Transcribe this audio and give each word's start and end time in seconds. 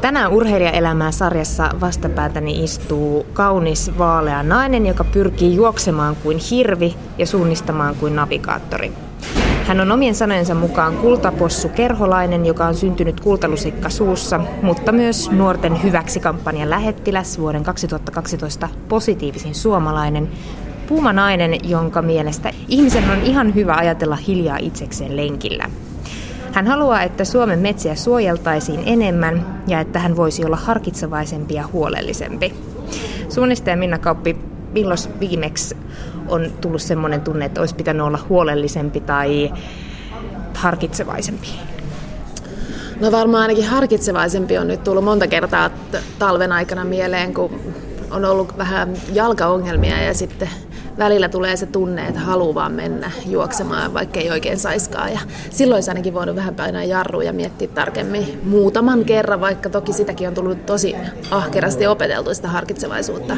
Tänään 0.00 0.32
urheilijaelämää 0.32 1.10
sarjassa 1.10 1.70
vastapäätäni 1.80 2.64
istuu 2.64 3.26
kaunis 3.32 3.98
vaalea 3.98 4.42
nainen, 4.42 4.86
joka 4.86 5.04
pyrkii 5.04 5.54
juoksemaan 5.54 6.16
kuin 6.16 6.38
hirvi 6.50 6.94
ja 7.18 7.26
suunnistamaan 7.26 7.94
kuin 7.94 8.16
navigaattori. 8.16 8.92
Hän 9.66 9.80
on 9.80 9.92
omien 9.92 10.14
sanojensa 10.14 10.54
mukaan 10.54 10.96
kultapossu 10.96 11.68
kerholainen, 11.68 12.46
joka 12.46 12.66
on 12.66 12.74
syntynyt 12.74 13.20
kultalusikka 13.20 13.90
suussa, 13.90 14.40
mutta 14.62 14.92
myös 14.92 15.30
nuorten 15.30 15.82
hyväksi 15.82 16.20
kampanjan 16.20 16.70
lähettiläs 16.70 17.38
vuoden 17.38 17.64
2012 17.64 18.68
positiivisin 18.88 19.54
suomalainen, 19.54 20.28
puuma 20.88 21.12
nainen, 21.12 21.70
jonka 21.70 22.02
mielestä 22.02 22.50
ihmisen 22.68 23.10
on 23.10 23.22
ihan 23.22 23.54
hyvä 23.54 23.74
ajatella 23.74 24.16
hiljaa 24.16 24.58
itsekseen 24.60 25.16
lenkillä. 25.16 25.70
Hän 26.58 26.66
haluaa, 26.66 27.02
että 27.02 27.24
Suomen 27.24 27.58
metsiä 27.58 27.94
suojeltaisiin 27.94 28.82
enemmän 28.86 29.62
ja 29.66 29.80
että 29.80 29.98
hän 29.98 30.16
voisi 30.16 30.44
olla 30.44 30.56
harkitsevaisempi 30.56 31.54
ja 31.54 31.66
huolellisempi. 31.72 32.54
Suunnistaja 33.28 33.76
Minna 33.76 33.98
Kauppi, 33.98 34.36
milloin 34.72 34.98
viimeksi 35.20 35.76
on 36.28 36.50
tullut 36.60 36.82
sellainen 36.82 37.20
tunne, 37.20 37.44
että 37.44 37.60
olisi 37.60 37.74
pitänyt 37.74 38.02
olla 38.02 38.18
huolellisempi 38.28 39.00
tai 39.00 39.52
harkitsevaisempi? 40.54 41.48
No 43.00 43.12
varmaan 43.12 43.42
ainakin 43.42 43.66
harkitsevaisempi 43.66 44.58
on 44.58 44.68
nyt 44.68 44.84
tullut 44.84 45.04
monta 45.04 45.26
kertaa 45.26 45.70
talven 46.18 46.52
aikana 46.52 46.84
mieleen, 46.84 47.34
kun 47.34 47.60
on 48.10 48.24
ollut 48.24 48.58
vähän 48.58 48.94
jalkaongelmia 49.12 50.02
ja 50.02 50.14
sitten 50.14 50.48
välillä 50.98 51.28
tulee 51.28 51.56
se 51.56 51.66
tunne, 51.66 52.06
että 52.06 52.20
haluaa 52.20 52.54
vaan 52.54 52.72
mennä 52.72 53.10
juoksemaan, 53.26 53.94
vaikka 53.94 54.20
ei 54.20 54.30
oikein 54.30 54.58
saiskaan. 54.58 55.12
Ja 55.12 55.18
silloin 55.50 55.76
olisi 55.76 55.90
ainakin 55.90 56.14
voinut 56.14 56.36
vähän 56.36 56.54
painaa 56.54 56.84
jarruja 56.84 57.26
ja 57.26 57.32
miettiä 57.32 57.68
tarkemmin 57.68 58.40
muutaman 58.44 59.04
kerran, 59.04 59.40
vaikka 59.40 59.70
toki 59.70 59.92
sitäkin 59.92 60.28
on 60.28 60.34
tullut 60.34 60.66
tosi 60.66 60.96
ahkerasti 61.30 61.86
opeteltu 61.86 62.34
sitä 62.34 62.48
harkitsevaisuutta. 62.48 63.36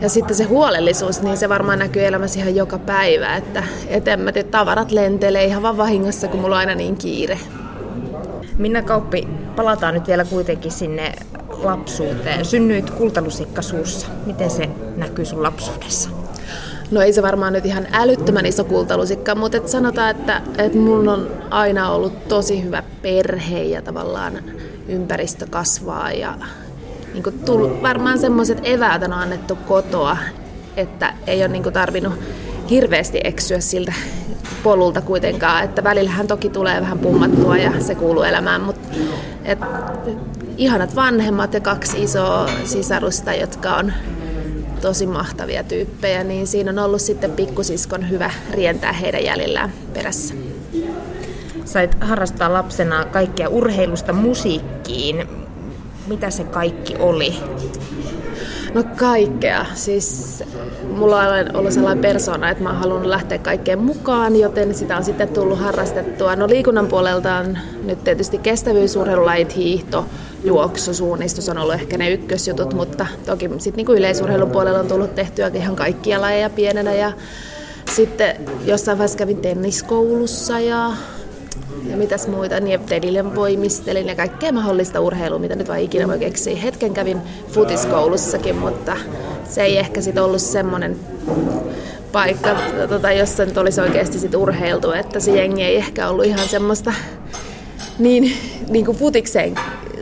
Ja 0.00 0.08
sitten 0.08 0.36
se 0.36 0.44
huolellisuus, 0.44 1.22
niin 1.22 1.36
se 1.36 1.48
varmaan 1.48 1.78
näkyy 1.78 2.04
elämässä 2.04 2.40
ihan 2.40 2.56
joka 2.56 2.78
päivä, 2.78 3.36
että 3.36 3.64
et 3.88 4.08
en 4.08 4.20
mä 4.20 4.32
tavarat 4.50 4.90
lentelee 4.90 5.44
ihan 5.44 5.62
vaan 5.62 5.76
vahingossa, 5.76 6.28
kun 6.28 6.40
mulla 6.40 6.54
on 6.54 6.60
aina 6.60 6.74
niin 6.74 6.96
kiire. 6.96 7.38
Minna 8.58 8.82
Kauppi, 8.82 9.28
palataan 9.56 9.94
nyt 9.94 10.06
vielä 10.06 10.24
kuitenkin 10.24 10.72
sinne 10.72 11.12
lapsuuteen. 11.48 12.44
Synnyit 12.44 12.90
kultalusikka 12.90 13.62
suussa. 13.62 14.06
Miten 14.26 14.50
se 14.50 14.68
näkyy 14.96 15.24
sun 15.24 15.42
lapsuudessa? 15.42 16.21
No 16.92 17.00
ei 17.00 17.12
se 17.12 17.22
varmaan 17.22 17.52
nyt 17.52 17.66
ihan 17.66 17.86
älyttömän 17.92 18.46
iso 18.46 18.64
kultalusikka, 18.64 19.34
mutta 19.34 19.56
et 19.56 19.68
sanotaan, 19.68 20.10
että, 20.10 20.42
että 20.58 20.78
mun 20.78 21.08
on 21.08 21.30
aina 21.50 21.90
ollut 21.90 22.28
tosi 22.28 22.62
hyvä 22.62 22.82
perhe 23.02 23.62
ja 23.62 23.82
tavallaan 23.82 24.38
ympäristö 24.88 25.46
kasvaa 25.50 26.12
ja 26.12 26.34
niin 27.12 27.22
kuin 27.22 27.38
tullut, 27.38 27.82
varmaan 27.82 28.18
semmoiset 28.18 28.58
eväät 28.64 29.02
on 29.02 29.12
annettu 29.12 29.56
kotoa, 29.56 30.16
että 30.76 31.14
ei 31.26 31.40
ole 31.40 31.48
niin 31.48 31.62
tarvinnut 31.62 32.12
hirveästi 32.70 33.20
eksyä 33.24 33.60
siltä 33.60 33.92
polulta 34.62 35.00
kuitenkaan, 35.00 35.64
että 35.64 35.84
välillähän 35.84 36.26
toki 36.26 36.48
tulee 36.48 36.80
vähän 36.80 36.98
pummattua 36.98 37.56
ja 37.56 37.72
se 37.80 37.94
kuuluu 37.94 38.22
elämään, 38.22 38.60
mutta 38.60 38.88
et, 39.44 39.58
ihanat 40.56 40.96
vanhemmat 40.96 41.54
ja 41.54 41.60
kaksi 41.60 42.02
isoa 42.02 42.50
sisarusta, 42.64 43.34
jotka 43.34 43.76
on 43.76 43.92
tosi 44.82 45.06
mahtavia 45.06 45.64
tyyppejä, 45.64 46.24
niin 46.24 46.46
siinä 46.46 46.70
on 46.70 46.78
ollut 46.78 47.00
sitten 47.00 47.30
pikkusiskon 47.30 48.10
hyvä 48.10 48.30
rientää 48.50 48.92
heidän 48.92 49.24
jäljillään 49.24 49.72
perässä. 49.94 50.34
Sait 51.64 51.96
harrastaa 52.00 52.52
lapsena 52.52 53.04
kaikkea 53.04 53.48
urheilusta 53.48 54.12
musiikkiin. 54.12 55.28
Mitä 56.06 56.30
se 56.30 56.44
kaikki 56.44 56.96
oli? 56.98 57.34
No 58.74 58.84
kaikkea. 58.96 59.66
Siis 59.74 60.44
mulla 60.96 61.20
on 61.20 61.56
ollut 61.56 61.72
sellainen 61.72 62.02
persona, 62.02 62.50
että 62.50 62.62
mä 62.62 62.70
oon 62.70 62.78
halunnut 62.78 63.08
lähteä 63.08 63.38
kaikkeen 63.38 63.78
mukaan, 63.78 64.36
joten 64.36 64.74
sitä 64.74 64.96
on 64.96 65.04
sitten 65.04 65.28
tullut 65.28 65.58
harrastettua. 65.58 66.36
No 66.36 66.48
liikunnan 66.48 66.86
puolelta 66.86 67.36
on 67.36 67.58
nyt 67.84 68.04
tietysti 68.04 68.38
kestävyysurheilulajit, 68.38 69.56
hiihto, 69.56 70.06
juoksu, 70.44 70.94
suunnistus 70.94 71.48
on 71.48 71.58
ollut 71.58 71.74
ehkä 71.74 71.98
ne 71.98 72.10
ykkösjutut, 72.10 72.74
mutta 72.74 73.06
toki 73.26 73.48
sitten 73.48 73.76
niin 73.76 73.86
kuin 73.86 73.98
yleisurheilun 73.98 74.50
puolella 74.50 74.78
on 74.78 74.88
tullut 74.88 75.14
tehtyä 75.14 75.50
ihan 75.54 75.76
kaikkia 75.76 76.20
lajeja 76.20 76.50
pienenä 76.50 76.94
ja 76.94 77.12
sitten 77.94 78.36
jossain 78.64 78.98
vaiheessa 78.98 79.18
kävin 79.18 79.36
tenniskoulussa 79.36 80.60
ja 80.60 80.92
ja 81.90 81.96
mitäs 81.96 82.28
muita, 82.28 82.60
niin 82.60 83.34
voimistelin 83.34 84.06
ja 84.06 84.14
kaikkea 84.14 84.52
mahdollista 84.52 85.00
urheilua, 85.00 85.38
mitä 85.38 85.56
nyt 85.56 85.68
vaan 85.68 85.80
ikinä 85.80 86.08
voi 86.08 86.18
keksiä. 86.18 86.56
Hetken 86.56 86.94
kävin 86.94 87.18
futiskoulussakin, 87.48 88.56
mutta 88.56 88.96
se 89.48 89.62
ei 89.62 89.78
ehkä 89.78 90.00
sitten 90.00 90.22
ollut 90.22 90.40
semmoinen 90.40 90.96
paikka, 92.12 92.56
tota, 92.88 93.12
jossa 93.12 93.44
nyt 93.44 93.56
olisi 93.56 93.80
oikeasti 93.80 94.18
sit 94.18 94.34
urheiltu, 94.34 94.92
että 94.92 95.20
se 95.20 95.36
jengi 95.36 95.62
ei 95.62 95.76
ehkä 95.76 96.08
ollut 96.08 96.24
ihan 96.24 96.48
semmoista 96.48 96.92
niin, 97.98 98.32
niin 98.68 98.84
kuin 98.84 98.98
futikseen 98.98 99.54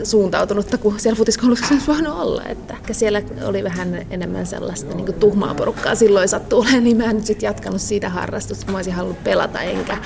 suuntautunutta 0.03 0.79
kuin 0.79 1.01
siellä 1.01 1.17
futiskoulussa 1.17 1.75
olisi 1.75 1.87
voinut 1.87 2.19
olla. 2.19 2.43
Että 2.45 2.75
siellä 2.93 3.23
oli 3.45 3.65
vähän 3.65 4.07
enemmän 4.11 4.47
sellaista 4.47 4.95
niin 4.95 5.15
tuhmaa 5.15 5.55
porukkaa 5.55 5.95
silloin 5.95 6.29
sattuu 6.29 6.61
olemaan, 6.61 6.85
niin 6.85 6.97
mä 6.97 7.05
en 7.05 7.17
nyt 7.17 7.27
sitten 7.27 7.47
jatkanut 7.47 7.81
siitä 7.81 8.09
harrastusta. 8.09 8.73
Mä 8.73 8.79
olisin 8.79 8.93
halunnut 8.93 9.25
pelata 9.25 9.61
enkä, 9.61 9.99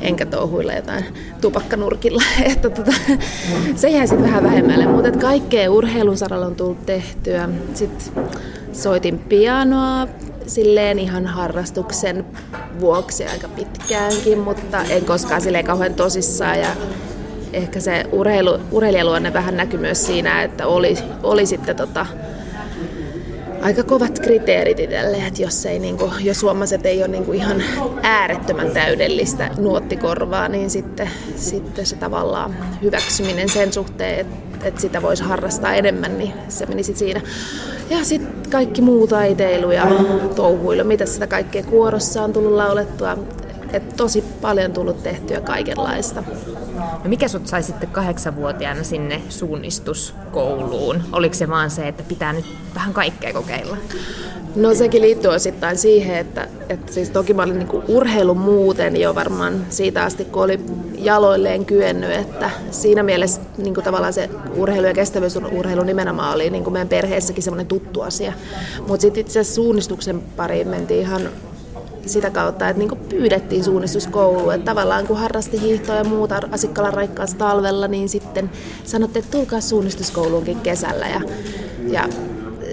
enkä 0.00 0.26
touhuilla 0.26 0.72
jotain 0.72 1.04
tupakkanurkilla. 1.40 2.22
Että 2.52 2.70
tota, 2.70 2.92
se 3.76 3.88
jäi 3.88 4.06
sitten 4.06 4.26
vähän 4.26 4.44
vähemmälle, 4.44 4.86
mutta 4.86 5.12
kaikkea 5.12 5.70
urheilun 5.70 6.16
saralla 6.16 6.46
on 6.46 6.56
tullut 6.56 6.86
tehtyä. 6.86 7.48
Sitten 7.74 8.12
soitin 8.72 9.18
pianoa 9.18 10.08
silleen 10.46 10.98
ihan 10.98 11.26
harrastuksen 11.26 12.24
vuoksi 12.80 13.26
aika 13.26 13.48
pitkäänkin, 13.48 14.38
mutta 14.38 14.82
en 14.82 15.04
koskaan 15.04 15.40
silleen 15.40 15.64
kauhean 15.64 15.94
tosissaan 15.94 16.60
ja 16.60 16.76
ehkä 17.52 17.80
se 17.80 18.04
urheilu, 18.12 18.58
urheilijaluonne 18.70 19.32
vähän 19.32 19.56
näkyy 19.56 19.80
myös 19.80 20.06
siinä, 20.06 20.42
että 20.42 20.66
oli, 20.66 20.98
oli 21.22 21.46
sitten 21.46 21.76
tota, 21.76 22.06
aika 23.62 23.82
kovat 23.82 24.18
kriteerit 24.18 24.80
itselle, 24.80 25.16
että 25.16 25.42
jos, 25.42 25.66
ei, 25.66 25.78
niin 25.78 25.98
kuin, 25.98 26.12
jos 26.20 26.42
huomasi, 26.42 26.74
että 26.74 26.88
ei 26.88 26.98
ole 26.98 27.08
niin 27.08 27.24
kuin 27.24 27.38
ihan 27.38 27.62
äärettömän 28.02 28.70
täydellistä 28.70 29.50
nuottikorvaa, 29.58 30.48
niin 30.48 30.70
sitten, 30.70 31.10
sitten 31.36 31.86
se 31.86 31.96
tavallaan 31.96 32.56
hyväksyminen 32.82 33.48
sen 33.48 33.72
suhteen, 33.72 34.20
että, 34.20 34.68
että 34.68 34.80
sitä 34.80 35.02
voisi 35.02 35.22
harrastaa 35.22 35.74
enemmän, 35.74 36.18
niin 36.18 36.32
se 36.48 36.66
meni 36.66 36.82
sitten 36.82 36.98
siinä. 36.98 37.20
Ja 37.90 38.04
sitten 38.04 38.50
kaikki 38.50 38.82
muu 38.82 39.06
taiteilu 39.06 39.70
ja 39.70 39.86
touhuilu, 40.36 40.84
mitä 40.84 41.06
sitä 41.06 41.26
kaikkea 41.26 41.62
kuorossa 41.62 42.22
on 42.22 42.32
tullut 42.32 42.52
laulettua, 42.52 43.18
että 43.72 43.96
tosi 43.96 44.24
paljon 44.40 44.72
tullut 44.72 45.02
tehtyä 45.02 45.40
kaikenlaista. 45.40 46.22
No 46.76 47.10
mikä 47.10 47.28
sut 47.28 47.46
sai 47.46 47.62
sitten 47.62 47.88
kahdeksanvuotiaana 47.88 48.82
sinne 48.82 49.22
suunnistuskouluun? 49.28 51.02
Oliko 51.12 51.34
se 51.34 51.48
vaan 51.48 51.70
se, 51.70 51.88
että 51.88 52.02
pitää 52.02 52.32
nyt 52.32 52.46
vähän 52.74 52.94
kaikkea 52.94 53.32
kokeilla? 53.32 53.76
No 54.56 54.74
sekin 54.74 55.02
liittyy 55.02 55.30
osittain 55.30 55.78
siihen, 55.78 56.18
että, 56.18 56.48
että 56.68 56.92
siis 56.92 57.10
toki 57.10 57.34
mä 57.34 57.42
olin 57.42 57.58
niin 57.58 57.82
urheilun 57.88 58.38
muuten 58.38 59.00
jo 59.00 59.14
varmaan 59.14 59.66
siitä 59.70 60.04
asti, 60.04 60.24
kun 60.24 60.42
oli 60.42 60.60
jaloilleen 60.98 61.64
kyennyt, 61.64 62.10
että 62.10 62.50
siinä 62.70 63.02
mielessä 63.02 63.40
niin 63.58 63.74
kuin 63.74 63.84
tavallaan 63.84 64.12
se 64.12 64.30
urheilu 64.56 64.86
ja 64.86 64.94
kestävyysurheilu 64.94 65.82
nimenomaan 65.82 66.34
oli 66.34 66.50
niin 66.50 66.64
kuin 66.64 66.72
meidän 66.72 66.88
perheessäkin 66.88 67.42
semmoinen 67.42 67.66
tuttu 67.66 68.00
asia. 68.00 68.32
Mutta 68.88 69.02
sitten 69.02 69.20
itse 69.20 69.40
asiassa 69.40 69.54
suunnistuksen 69.54 70.20
pariin 70.20 70.68
mentiin 70.68 71.00
ihan 71.00 71.28
sitä 72.06 72.30
kautta, 72.30 72.68
että 72.68 72.82
niin 72.82 72.98
pyydettiin 73.08 73.64
suunnistuskouluun. 73.64 74.54
Että 74.54 74.64
tavallaan 74.64 75.06
kun 75.06 75.16
harrasti 75.16 75.60
hiihtoa 75.60 75.94
ja 75.94 76.04
muuta 76.04 76.40
Asikkalan 76.50 76.94
raikkaassa 76.94 77.38
talvella, 77.38 77.88
niin 77.88 78.08
sitten 78.08 78.50
sanottiin, 78.84 79.24
että 79.24 79.36
tulkaa 79.38 79.60
suunnistuskouluunkin 79.60 80.60
kesällä. 80.60 81.06
Ja, 81.08 81.20
ja 81.88 82.08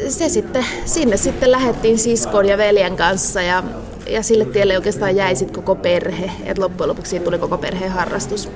se 0.10 0.30
sitten, 0.30 0.66
sinne 0.86 1.18
sitten 1.18 1.51
lähdettiin 1.51 2.00
siskon 2.00 2.45
ja 2.45 2.57
veljen 2.57 2.98
kanssa 2.98 3.42
ja, 3.42 3.63
ja 4.10 4.24
sille 4.24 4.45
tielle 4.45 4.75
oikeastaan 4.77 5.16
jäi 5.16 5.36
sitten 5.36 5.56
koko 5.56 5.75
perhe. 5.75 6.31
Että 6.45 6.62
loppujen 6.62 6.89
lopuksi 6.89 7.10
siitä 7.10 7.25
tuli 7.25 7.39
koko 7.39 7.57
perheen 7.57 7.92
harrastus. 7.92 8.50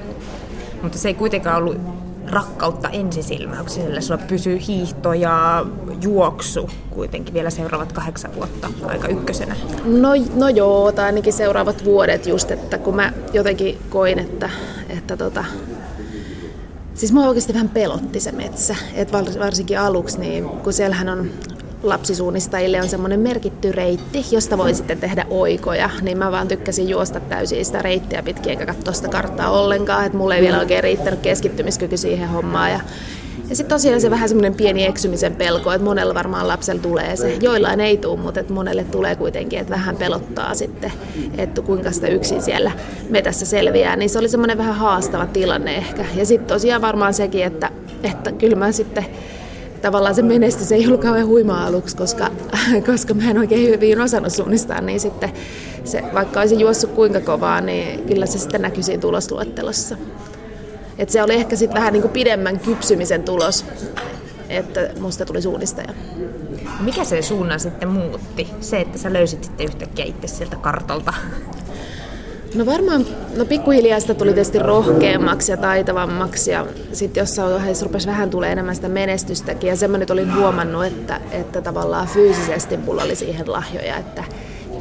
Mutta 0.84 0.98
se 0.98 1.08
ei 1.08 1.14
kuitenkaan 1.14 1.58
ollut 1.58 1.78
rakkautta 2.30 2.90
ensisilmäyksellä. 2.90 4.02
Sulla 4.02 4.22
pysyy 4.28 4.60
hiihto 4.68 5.14
ja 5.14 5.66
juoksu 6.02 6.70
kuitenkin 6.90 7.34
vielä 7.34 7.50
seuraavat 7.50 7.92
kahdeksan 7.92 8.36
vuotta 8.36 8.70
aika 8.86 9.08
ykkösenä. 9.08 9.56
No, 9.86 10.10
no 10.36 10.50
joo, 10.50 10.92
tai 10.92 11.06
ainakin 11.06 11.34
seuraavat 11.34 11.86
vuodet 11.86 12.26
just, 12.26 12.52
että 12.52 12.78
kun 12.78 12.96
mä 12.96 13.14
jotenkin 13.34 13.78
koin, 13.90 14.20
että, 14.20 14.50
että 14.90 15.18
tota, 15.18 15.46
Siis 17.00 17.14
mua 17.14 17.28
oikeasti 17.28 17.54
vähän 17.54 17.70
pelotti 17.70 18.20
se 18.20 18.32
metsä, 18.32 18.76
että 18.94 19.18
varsinkin 19.40 19.80
aluksi, 19.80 20.20
niin 20.20 20.50
kun 20.50 20.74
siellähän 20.74 21.10
on 21.10 21.30
lapsisuunnistajille 21.84 22.82
on 22.82 22.90
semmoinen 22.90 23.20
merkitty 23.20 23.72
reitti, 23.72 24.26
josta 24.32 24.58
voi 24.58 24.74
sitten 24.74 24.98
tehdä 24.98 25.26
oikoja, 25.30 25.90
niin 26.02 26.18
mä 26.18 26.32
vaan 26.32 26.48
tykkäsin 26.48 26.90
juosta 26.90 27.20
täysin 27.20 27.66
sitä 27.66 27.82
reittiä 27.82 28.24
pitkin 28.24 28.50
eikä 28.50 28.66
katsoa 28.66 28.94
sitä 28.94 29.08
karttaa 29.08 29.52
ollenkaan, 29.52 30.06
että 30.06 30.18
mulla 30.18 30.36
ei 30.36 30.42
vielä 30.42 30.60
oikein 30.60 30.84
riittänyt 30.84 31.20
keskittymiskyky 31.20 31.98
siihen 31.98 32.30
hommaan 32.30 32.72
ja 32.72 32.80
Ja 33.50 33.56
sitten 33.56 33.76
tosiaan 33.76 34.02
se 34.02 34.10
vähän 34.10 34.30
semmoinen 34.30 34.54
pieni 34.54 34.86
eksymisen 34.86 35.36
pelko, 35.36 35.72
että 35.72 35.86
monella 35.86 36.14
varmaan 36.14 36.48
lapsella 36.48 36.82
tulee 36.82 37.16
se. 37.16 37.38
Joillain 37.42 37.80
ei 37.80 37.98
tule, 37.98 38.20
mutta 38.20 38.40
että 38.40 38.54
monelle 38.54 38.84
tulee 38.84 39.16
kuitenkin, 39.16 39.60
että 39.60 39.74
vähän 39.74 39.96
pelottaa 39.96 40.56
sitten, 40.56 40.92
että 41.38 41.62
kuinka 41.62 41.92
sitä 41.92 42.08
yksin 42.08 42.42
siellä 42.42 42.72
metässä 43.10 43.46
selviää. 43.46 43.96
Niin 43.96 44.10
se 44.10 44.20
oli 44.20 44.30
semmoinen 44.30 44.58
vähän 44.58 44.76
haastava 44.76 45.26
tilanne 45.26 45.76
ehkä. 45.76 46.06
Ja 46.16 46.26
sitten 46.26 46.48
tosiaan 46.48 46.82
varmaan 46.82 47.14
sekin, 47.14 47.46
että, 47.46 47.72
että 48.04 48.32
kyllä 48.32 48.56
mä 48.56 48.72
sitten 48.72 49.06
tavallaan 49.82 50.16
se 50.16 50.22
menestys 50.22 50.72
ei 50.72 50.88
ollut 50.88 51.02
kauhean 51.02 51.28
huimaa 51.28 51.66
aluksi, 51.66 51.98
koska, 51.98 52.32
koska 52.92 53.14
mä 53.14 53.30
en 53.30 53.38
oikein 53.38 53.70
hyvin 53.70 54.02
osannut 54.02 54.34
suunnistaa, 54.34 54.82
niin 54.82 55.00
sitten 55.00 55.32
se, 55.84 56.04
vaikka 56.14 56.40
olisin 56.40 56.60
juossut 56.60 56.92
kuinka 56.92 57.20
kovaa, 57.20 57.62
niin 57.62 58.06
kyllä 58.06 58.26
se 58.26 58.40
sitten 58.40 58.62
näkyi 58.62 58.84
siinä 58.84 59.02
tulosluettelossa. 59.02 59.98
Et 60.98 61.10
se 61.10 61.24
oli 61.24 61.34
ehkä 61.34 61.56
sitten 61.56 61.78
vähän 61.78 61.94
niin 61.94 62.02
kuin 62.02 62.12
pidemmän 62.12 62.60
kypsymisen 62.60 63.24
tulos, 63.24 63.66
että 64.50 64.90
musta 65.00 65.26
tuli 65.26 65.42
suunnistaja. 65.42 65.94
Mikä 66.80 67.04
se 67.04 67.22
suunnan 67.22 67.60
sitten 67.60 67.90
muutti? 67.90 68.48
Se, 68.62 68.80
että 68.80 68.98
sä 68.98 69.14
löysit 69.14 69.44
sitten 69.44 69.66
yhtäkkiä 69.66 70.06
itse 70.06 70.28
sieltä 70.28 70.56
kartalta. 70.56 71.14
No 72.56 72.66
varmaan, 72.66 73.06
no 73.38 73.46
pikkuhiljaa 73.46 74.00
sitä 74.00 74.14
tuli 74.14 74.34
tietysti 74.34 74.60
rohkeammaksi 74.60 75.52
ja 75.52 75.58
taitavammaksi 75.58 76.52
ja 76.52 76.66
sitten 76.94 77.22
jossain 77.22 77.54
vaiheessa 77.54 77.86
rupesi 77.86 78.08
vähän 78.08 78.30
tulee 78.30 78.52
enemmän 78.52 78.76
sitä 78.76 78.90
menestystäkin 78.90 79.68
ja 79.68 79.76
sen 79.76 79.92
mä 79.92 79.98
nyt 79.98 80.10
olin 80.10 80.36
huomannut, 80.36 80.86
että, 80.86 81.22
että 81.32 81.62
tavallaan 81.62 82.08
fyysisesti 82.08 82.78
mulla 82.78 83.04
oli 83.04 83.16
siihen 83.16 83.52
lahjoja, 83.52 83.98
että 83.98 84.24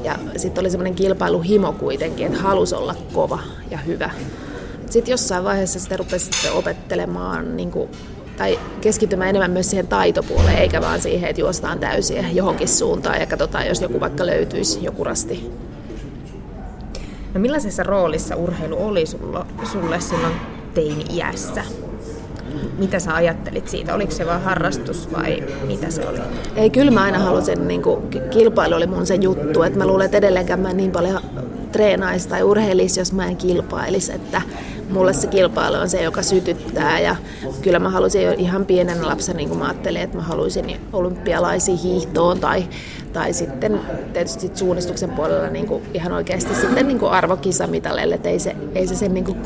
ja 0.04 0.18
sitten 0.36 0.62
oli 0.62 0.70
semmoinen 0.70 0.94
kilpailuhimo 0.94 1.72
kuitenkin, 1.72 2.26
että 2.26 2.38
halusi 2.38 2.74
olla 2.74 2.94
kova 3.12 3.38
ja 3.70 3.78
hyvä. 3.78 4.10
Sitten 4.90 5.12
jossain 5.12 5.44
vaiheessa 5.44 5.80
sitä 5.80 5.96
rupesi 5.96 6.24
sitten 6.24 6.52
opettelemaan 6.52 7.56
niin 7.56 7.70
kuin, 7.70 7.88
tai 8.36 8.58
keskittymään 8.80 9.30
enemmän 9.30 9.50
myös 9.50 9.70
siihen 9.70 9.86
taitopuoleen, 9.88 10.58
eikä 10.58 10.80
vaan 10.80 11.00
siihen, 11.00 11.30
että 11.30 11.40
juostaan 11.40 11.78
täysiä 11.78 12.24
johonkin 12.32 12.68
suuntaan 12.68 13.20
ja 13.20 13.26
katsotaan, 13.26 13.66
jos 13.66 13.80
joku 13.80 14.00
vaikka 14.00 14.26
löytyisi, 14.26 14.84
joku 14.84 15.04
rasti. 15.04 15.67
No 17.34 17.40
millaisessa 17.40 17.82
roolissa 17.82 18.36
urheilu 18.36 18.76
oli 18.86 19.06
sulla, 19.06 19.46
sulle 19.72 20.00
silloin 20.00 20.34
teini-iässä? 20.74 21.62
Mitä 22.78 22.98
sä 22.98 23.14
ajattelit 23.14 23.68
siitä? 23.68 23.94
Oliko 23.94 24.12
se 24.12 24.26
vain 24.26 24.42
harrastus 24.42 25.12
vai 25.12 25.44
mitä 25.66 25.90
se 25.90 26.08
oli? 26.08 26.18
Ei, 26.56 26.70
kyllä 26.70 26.90
mä 26.90 27.02
aina 27.02 27.18
halusin, 27.18 27.68
niin 27.68 27.82
kuin, 27.82 28.02
kilpailu 28.30 28.74
oli 28.74 28.86
mun 28.86 29.06
se 29.06 29.14
juttu, 29.14 29.62
että 29.62 29.78
mä 29.78 29.86
luulen, 29.86 30.04
että 30.04 30.18
edelleenkään 30.18 30.60
mä 30.60 30.72
niin 30.72 30.90
paljon 30.90 31.20
treenaisi 31.72 32.28
tai 32.28 32.42
urheilisi, 32.42 33.00
jos 33.00 33.12
mä 33.12 33.26
en 33.26 33.36
kilpailisi, 33.36 34.12
että 34.12 34.42
mulle 34.90 35.12
se 35.12 35.26
kilpailu 35.26 35.76
on 35.76 35.88
se, 35.88 36.02
joka 36.02 36.22
sytyttää 36.22 37.00
ja 37.00 37.16
kyllä 37.62 37.78
mä 37.78 37.90
halusin 37.90 38.22
jo 38.22 38.34
ihan 38.38 38.66
pienen 38.66 39.06
lapsen, 39.06 39.36
niin 39.36 39.48
kuin 39.48 39.58
mä 39.58 39.64
ajattelin, 39.64 40.02
että 40.02 40.16
mä 40.16 40.22
haluaisin 40.22 40.80
olympialaisia 40.92 41.76
hiihtoon 41.76 42.40
tai, 42.40 42.68
tai 43.12 43.32
sitten 43.32 43.80
tietysti 44.12 44.40
sit 44.40 44.56
suunnistuksen 44.56 45.10
puolella 45.10 45.48
niin 45.48 45.66
kuin 45.66 45.82
ihan 45.94 46.12
oikeasti 46.12 46.54
sitten 46.54 46.88
niin 46.88 46.98
kuin 46.98 47.12
arvokisamitaleille, 47.12 48.14
että 48.14 48.28
ei 48.28 48.38
se, 48.38 48.56
ei 48.74 48.86
se 48.86 48.94
sen 48.94 49.14
niin 49.14 49.24
kuin 49.24 49.38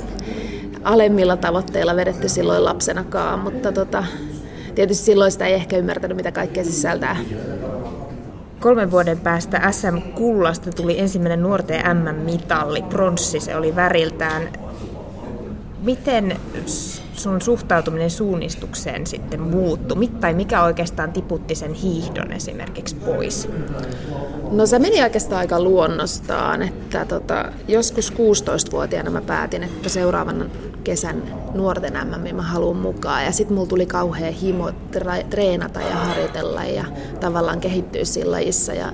alemmilla 0.85 1.37
tavoitteilla 1.37 1.97
vedetty 1.97 2.29
silloin 2.29 2.65
lapsenakaan, 2.65 3.39
mutta 3.39 3.73
tota, 3.73 4.05
tietysti 4.75 5.05
silloin 5.05 5.33
sitä 5.33 5.47
ei 5.47 5.55
ehkä 5.55 5.77
ymmärtänyt, 5.77 6.17
mitä 6.17 6.33
kaikkea 6.33 6.65
sisältää. 6.65 7.17
Kolmen 8.61 8.91
vuoden 8.91 9.21
päästä 9.21 9.73
SM-kullasta 9.73 10.71
tuli 10.71 11.01
ensimmäinen 11.01 11.43
nuorten 11.43 11.97
MM-mitalli, 11.97 12.83
pronssi 12.83 13.41
se 13.41 13.57
oli 13.57 13.77
väriltään. 13.77 14.43
Miten 15.83 16.37
sun 17.13 17.41
suhtautuminen 17.41 18.11
suunnistukseen 18.11 19.07
sitten 19.07 19.41
muuttui? 19.41 20.09
Tai 20.09 20.35
mikä 20.35 20.63
oikeastaan 20.63 21.13
tiputti 21.13 21.55
sen 21.55 21.73
hiihdon 21.73 22.33
esimerkiksi 22.33 22.95
pois? 22.95 23.49
No 24.51 24.67
se 24.67 24.79
meni 24.79 25.03
oikeastaan 25.03 25.39
aika 25.39 25.63
luonnostaan, 25.63 26.63
että 26.63 27.05
tota, 27.05 27.53
joskus 27.69 28.13
16-vuotiaana 28.13 29.11
mä 29.11 29.21
päätin, 29.21 29.63
että 29.63 29.89
seuraavan 29.89 30.51
kesän 30.85 31.23
nuorten 31.55 31.93
MM 31.93 32.37
mä 32.37 32.43
haluan 32.43 32.77
mukaan. 32.77 33.25
Ja 33.25 33.33
sitten 33.33 33.55
mulla 33.55 33.69
tuli 33.69 33.87
kauhea 33.87 34.33
himo 34.33 34.71
treenata 35.31 35.81
ja 35.81 35.97
harjoitella 35.97 36.65
ja 36.65 36.85
tavallaan 37.21 37.61
kehittyä 37.61 38.05
siinä 38.05 38.31
lajissa. 38.31 38.73
Ja 38.73 38.93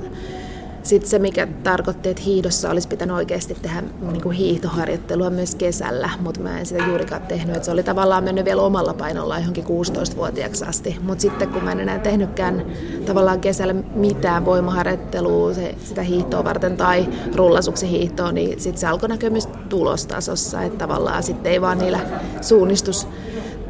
sitten 0.88 1.10
se, 1.10 1.18
mikä 1.18 1.48
tarkoitti, 1.64 2.08
että 2.08 2.22
hiihdossa 2.22 2.70
olisi 2.70 2.88
pitänyt 2.88 3.16
oikeasti 3.16 3.54
tehdä 3.62 3.82
niin 4.00 4.22
kuin 4.22 4.36
hiihtoharjoittelua 4.36 5.30
myös 5.30 5.54
kesällä, 5.54 6.10
mutta 6.20 6.40
mä 6.40 6.58
en 6.58 6.66
sitä 6.66 6.84
juurikaan 6.86 7.22
tehnyt. 7.22 7.56
Et 7.56 7.64
se 7.64 7.70
oli 7.70 7.82
tavallaan 7.82 8.24
mennyt 8.24 8.44
vielä 8.44 8.62
omalla 8.62 8.94
painolla 8.94 9.38
johonkin 9.38 9.64
16-vuotiaaksi 9.64 10.64
asti. 10.64 10.98
Mutta 11.02 11.22
sitten 11.22 11.48
kun 11.48 11.64
mä 11.64 11.72
en 11.72 11.80
enää 11.80 11.98
tehnytkään 11.98 12.66
tavallaan 13.06 13.40
kesällä 13.40 13.74
mitään 13.94 14.44
voimaharjoittelua 14.44 15.54
se, 15.54 15.74
sitä 15.84 16.02
hiihtoa 16.02 16.44
varten 16.44 16.76
tai 16.76 17.08
rullasuksen 17.34 17.88
hiihtoa, 17.88 18.32
niin 18.32 18.60
sitten 18.60 18.80
se 18.80 18.86
alkoi 18.86 19.08
näkyä 19.08 19.30
myös 19.30 19.48
tulostasossa. 19.68 20.62
Että 20.62 20.78
tavallaan 20.78 21.22
sitten 21.22 21.52
ei 21.52 21.60
vaan 21.60 21.78
niillä 21.78 22.00
suunnistus 22.40 23.08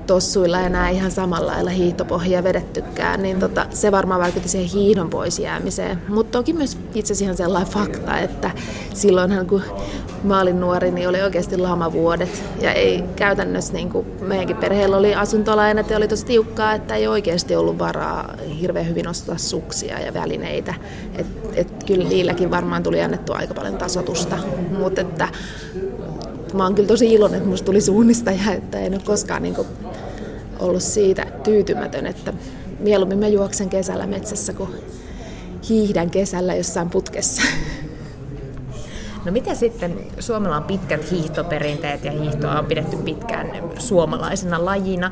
tossuilla 0.09 0.61
enää 0.61 0.89
ihan 0.89 1.11
samalla 1.11 1.53
lailla 1.53 1.71
hiihtopohjia 1.71 2.45
vedettykään, 2.45 3.23
niin 3.23 3.41
tota, 3.41 3.67
se 3.71 3.93
varmaan 3.93 4.21
vaikutti 4.21 4.49
siihen 4.49 4.69
hiihdon 4.69 5.11
pois 5.11 5.39
jäämiseen. 5.39 6.03
Mutta 6.09 6.39
toki 6.39 6.53
myös 6.53 6.79
itse 6.95 7.13
asiassa 7.13 7.25
ihan 7.25 7.37
sellainen 7.37 7.73
fakta, 7.73 8.19
että 8.19 8.51
silloinhan 8.95 9.47
kun 9.47 9.63
mä 10.25 10.41
olin 10.41 10.61
nuori, 10.61 10.91
niin 10.91 11.09
oli 11.09 11.23
oikeasti 11.23 11.57
lamavuodet. 11.57 12.43
Ja 12.61 12.73
ei 12.73 13.05
käytännössä, 13.17 13.73
niin 13.73 13.91
kuin 13.91 14.07
meidänkin 14.21 14.57
perheellä 14.57 14.97
oli 14.97 15.15
asuntolainat 15.15 15.91
ja 15.91 15.97
oli 15.97 16.09
tosi 16.09 16.27
tiukkaa, 16.27 16.73
että 16.73 16.95
ei 16.95 17.07
oikeasti 17.07 17.57
ollut 17.57 17.79
varaa 17.79 18.35
hirveän 18.61 18.89
hyvin 18.89 19.09
ostaa 19.09 19.39
suksia 19.39 20.01
ja 20.01 20.15
välineitä. 20.15 20.75
Et, 21.19 21.27
et 21.55 21.85
kyllä 21.85 22.09
niilläkin 22.09 22.51
varmaan 22.51 22.83
tuli 22.83 23.03
annettu 23.03 23.33
aika 23.33 23.55
paljon 23.55 23.79
tasotusta. 23.79 24.39
Mutta 24.79 25.01
että 25.01 25.29
mä 26.55 26.63
oon 26.63 26.75
kyllä 26.75 26.89
tosi 26.89 27.15
iloinen, 27.15 27.39
että 27.39 27.51
musta 27.51 27.67
tuli 27.67 27.81
suunnistaja, 27.81 28.53
että 28.53 28.79
en 28.79 28.95
ole 28.95 29.03
koskaan 29.05 29.43
niin 29.43 29.55
ollut 30.59 30.83
siitä 30.83 31.27
tyytymätön, 31.45 32.07
että 32.07 32.33
mieluummin 32.81 33.19
mä 33.19 33.29
juoksen 33.29 33.69
kesällä 33.69 34.07
metsässä 34.07 34.53
kuin 34.53 34.71
hiihdän 35.69 36.11
kesällä 36.11 36.55
jossain 36.55 36.91
putkessa. 36.91 37.43
No 39.25 39.33
mitä 39.33 39.55
sitten, 39.55 39.99
Suomella 40.19 40.57
on 40.57 40.65
pitkät 40.65 41.11
hiihtoperinteet 41.11 42.05
ja 42.05 42.13
hiihtoa 42.13 42.59
on 42.59 42.67
pidetty 42.67 42.97
pitkään 42.97 43.51
suomalaisena 43.79 44.65
lajina. 44.65 45.11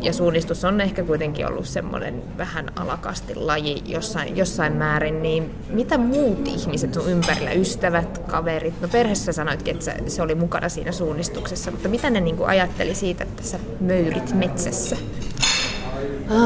Ja 0.00 0.12
suunnistus 0.12 0.64
on 0.64 0.80
ehkä 0.80 1.02
kuitenkin 1.02 1.46
ollut 1.46 1.66
semmoinen 1.66 2.22
vähän 2.38 2.72
alakasti 2.76 3.34
laji 3.34 3.82
jossain, 3.86 4.36
jossain 4.36 4.72
määrin, 4.72 5.22
niin 5.22 5.50
mitä 5.68 5.98
muut 5.98 6.48
ihmiset 6.48 6.94
sun 6.94 7.10
ympärillä, 7.10 7.50
ystävät, 7.50 8.18
kaverit, 8.18 8.80
no 8.80 8.88
perheessä 8.88 9.32
sanoitkin, 9.32 9.74
että 9.74 9.92
se 10.06 10.22
oli 10.22 10.34
mukana 10.34 10.68
siinä 10.68 10.92
suunnistuksessa, 10.92 11.70
mutta 11.70 11.88
mitä 11.88 12.10
ne 12.10 12.20
niin 12.20 12.46
ajatteli 12.46 12.94
siitä, 12.94 13.24
että 13.24 13.42
sä 13.42 13.58
möyrit 13.80 14.34
metsässä? 14.34 14.96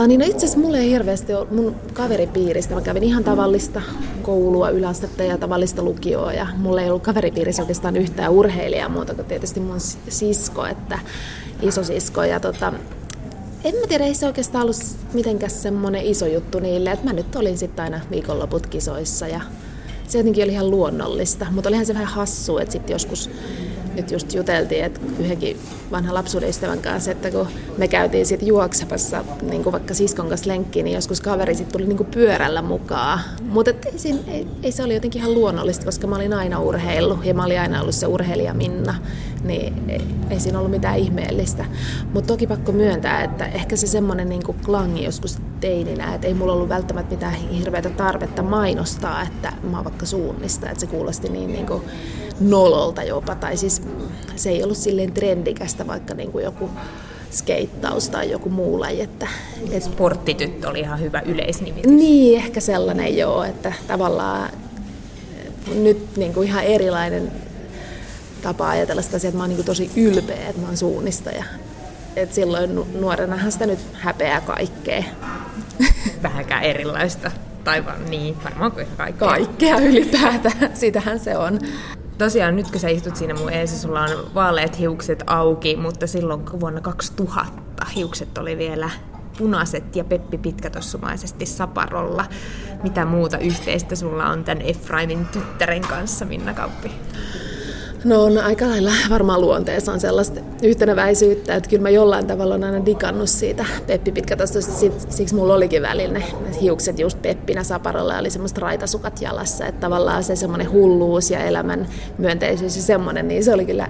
Niin 0.06 0.20
no 0.20 0.26
itse 0.26 0.36
asiassa 0.36 0.58
mulle 0.58 0.78
ei 0.78 0.90
hirveästi 0.90 1.34
ole 1.34 1.46
mun 1.50 1.76
kaveripiiristä. 1.92 2.74
Mä 2.74 2.80
kävin 2.80 3.02
ihan 3.02 3.24
tavallista 3.24 3.82
koulua, 4.22 4.70
yläastetta 4.70 5.22
ja 5.22 5.38
tavallista 5.38 5.82
lukioa. 5.82 6.32
Ja 6.32 6.46
mulla 6.56 6.82
ei 6.82 6.90
ollut 6.90 7.02
kaveripiirissä 7.02 7.62
oikeastaan 7.62 7.96
yhtään 7.96 8.32
urheilijaa 8.32 8.88
muuta 8.88 9.14
kuin 9.14 9.26
tietysti 9.26 9.60
mun 9.60 9.80
sisko, 10.08 10.66
että 10.66 10.98
isosisko. 11.62 12.24
Ja 12.24 12.40
tota, 12.40 12.72
en 13.64 13.74
mä 13.74 13.86
tiedä, 13.86 14.04
ei 14.04 14.14
se 14.14 14.26
oikeastaan 14.26 14.62
ollut 14.62 14.76
mitenkään 15.12 15.50
semmoinen 15.50 16.06
iso 16.06 16.26
juttu 16.26 16.58
niille. 16.58 16.90
Että 16.90 17.06
mä 17.06 17.12
nyt 17.12 17.36
olin 17.36 17.58
sitten 17.58 17.82
aina 17.82 18.00
viikonloput 18.10 18.66
kisoissa 18.66 19.28
ja 19.28 19.40
se 20.08 20.18
jotenkin 20.18 20.44
oli 20.44 20.52
ihan 20.52 20.70
luonnollista. 20.70 21.46
Mutta 21.50 21.68
olihan 21.68 21.86
se 21.86 21.94
vähän 21.94 22.06
hassu, 22.06 22.58
että 22.58 22.72
sitten 22.72 22.94
joskus 22.94 23.30
nyt 23.94 24.10
just 24.10 24.34
juteltiin, 24.34 24.84
että 24.84 25.00
yhdenkin 25.18 25.56
vanhan 25.90 26.14
lapsuuden 26.14 26.48
ystävän 26.48 26.78
kanssa, 26.78 27.10
että 27.10 27.30
kun 27.30 27.46
me 27.78 27.88
käytiin 27.88 28.26
sitten 28.26 28.48
juoksemassa 28.48 29.24
niin 29.42 29.62
kuin 29.62 29.72
vaikka 29.72 29.94
siskon 29.94 30.28
kanssa 30.28 30.48
lenkkiin, 30.48 30.84
niin 30.84 30.94
joskus 30.94 31.20
kaveri 31.20 31.54
sitten 31.54 31.72
tuli 31.72 31.86
niin 31.86 31.96
kuin 31.96 32.10
pyörällä 32.10 32.62
mukaan. 32.62 33.20
Mutta 33.42 33.70
ei, 33.70 34.14
ei, 34.28 34.46
ei, 34.62 34.72
se 34.72 34.82
oli 34.82 34.94
jotenkin 34.94 35.20
ihan 35.20 35.34
luonnollista, 35.34 35.84
koska 35.84 36.06
mä 36.06 36.16
olin 36.16 36.32
aina 36.32 36.60
urheillut 36.60 37.24
ja 37.24 37.34
mä 37.34 37.44
olin 37.44 37.60
aina 37.60 37.80
ollut 37.80 37.94
se 37.94 38.06
urheilija 38.06 38.54
Minna, 38.54 38.94
niin 39.44 39.90
ei, 40.30 40.40
siinä 40.40 40.58
ollut 40.58 40.70
mitään 40.70 40.98
ihmeellistä. 40.98 41.64
Mutta 42.14 42.28
toki 42.28 42.46
pakko 42.46 42.72
myöntää, 42.72 43.24
että 43.24 43.46
ehkä 43.46 43.76
se 43.76 43.86
semmoinen 43.86 44.28
niin 44.28 44.42
klangi 44.42 45.04
joskus 45.04 45.38
teininä, 45.60 46.14
että 46.14 46.26
ei 46.26 46.34
mulla 46.34 46.52
ollut 46.52 46.68
välttämättä 46.68 47.14
mitään 47.14 47.34
hirveätä 47.34 47.90
tarvetta 47.90 48.42
mainostaa, 48.42 49.22
että 49.22 49.52
mä 49.70 49.76
oon 49.76 49.84
vaikka 49.84 50.06
suunnista, 50.06 50.70
että 50.70 50.80
se 50.80 50.86
kuulosti 50.86 51.28
niin, 51.28 51.52
niin 51.52 51.66
kuin 51.66 51.82
nololta 52.40 53.02
jopa, 53.02 53.34
tai 53.34 53.56
siis 53.56 53.82
se 54.36 54.50
ei 54.50 54.62
ollut 54.62 54.78
silleen 54.78 55.12
trendikästä 55.12 55.86
vaikka 55.86 56.14
niin 56.14 56.32
kuin 56.32 56.44
joku 56.44 56.70
skeittaus 57.30 58.08
tai 58.08 58.30
joku 58.30 58.50
muu 58.50 58.80
laji. 58.80 59.00
Että, 59.00 59.28
et... 59.70 59.82
Sporttityttö 59.82 60.68
oli 60.68 60.80
ihan 60.80 61.00
hyvä 61.00 61.20
yleisnimi. 61.20 61.82
Niin, 61.82 62.38
ehkä 62.38 62.60
sellainen 62.60 63.16
joo, 63.16 63.44
että 63.44 63.72
tavallaan 63.86 64.50
nyt 65.74 66.16
niin 66.16 66.34
kuin 66.34 66.48
ihan 66.48 66.64
erilainen 66.64 67.32
tapa 68.42 68.68
ajatella 68.68 69.02
sitä, 69.02 69.16
että 69.16 69.32
mä 69.32 69.42
oon 69.42 69.48
niin 69.48 69.56
kuin 69.56 69.66
tosi 69.66 69.90
ylpeä, 69.96 70.48
että 70.48 70.60
mä 70.60 70.66
oon 70.66 70.76
suunnistaja. 70.76 71.44
et 72.16 72.32
silloin 72.34 73.00
nuorenahan 73.00 73.52
sitä 73.52 73.66
nyt 73.66 73.78
häpeää 73.92 74.40
kaikkea. 74.40 75.04
Vähänkään 76.22 76.62
erilaista. 76.62 77.30
Tai 77.64 77.86
vaan 77.86 78.10
niin, 78.10 78.36
varmaan 78.44 78.72
kaikkea. 78.72 79.28
Kaikkea 79.28 79.78
ylipäätään, 79.78 80.70
sitähän 80.74 81.20
se 81.20 81.36
on. 81.36 81.58
Tosiaan 82.18 82.56
nyt 82.56 82.70
kun 82.70 82.80
sä 82.80 82.88
istut 82.88 83.16
siinä 83.16 83.34
mun 83.34 83.52
eessä, 83.52 83.78
sulla 83.78 84.02
on 84.02 84.34
vaaleat 84.34 84.78
hiukset 84.78 85.24
auki, 85.26 85.76
mutta 85.76 86.06
silloin 86.06 86.60
vuonna 86.60 86.80
2000 86.80 87.86
hiukset 87.96 88.38
oli 88.38 88.58
vielä 88.58 88.90
punaiset 89.38 89.96
ja 89.96 90.04
Peppi 90.04 90.38
pitkätossumaisesti 90.38 91.46
saparolla. 91.46 92.24
Mitä 92.82 93.04
muuta 93.04 93.38
yhteistä 93.38 93.96
sulla 93.96 94.26
on 94.26 94.44
tämän 94.44 94.62
Efraimin 94.62 95.26
tyttären 95.26 95.82
kanssa, 95.82 96.24
Minna 96.24 96.54
Kauppi? 96.54 96.90
No 98.04 98.24
on 98.24 98.38
aika 98.38 98.68
lailla 98.68 98.90
varmaan 99.10 99.40
luonteessa 99.40 99.92
on 99.92 100.00
sellaista 100.00 100.40
yhtenäväisyyttä, 100.62 101.54
että 101.54 101.70
kyllä 101.70 101.82
mä 101.82 101.90
jollain 101.90 102.26
tavalla 102.26 102.54
on 102.54 102.64
aina 102.64 102.86
digannut 102.86 103.28
siitä 103.28 103.64
Peppi 103.86 104.12
pitkätostosta, 104.12 104.72
siksi 105.08 105.34
mulla 105.34 105.54
olikin 105.54 105.82
välillä 105.82 106.18
ne 106.18 106.24
hiukset 106.60 106.98
just 106.98 107.22
Peppinä 107.22 107.64
saparolla 107.64 108.12
ja 108.12 108.18
oli 108.18 108.30
semmoista 108.30 108.60
raitasukat 108.60 109.22
jalassa, 109.22 109.66
että 109.66 109.80
tavallaan 109.80 110.24
se 110.24 110.36
semmoinen 110.36 110.72
hulluus 110.72 111.30
ja 111.30 111.44
elämän 111.44 111.86
myönteisyys 112.18 112.76
ja 112.76 112.82
semmoinen, 112.82 113.28
niin 113.28 113.44
se 113.44 113.54
oli 113.54 113.66
kyllä, 113.66 113.88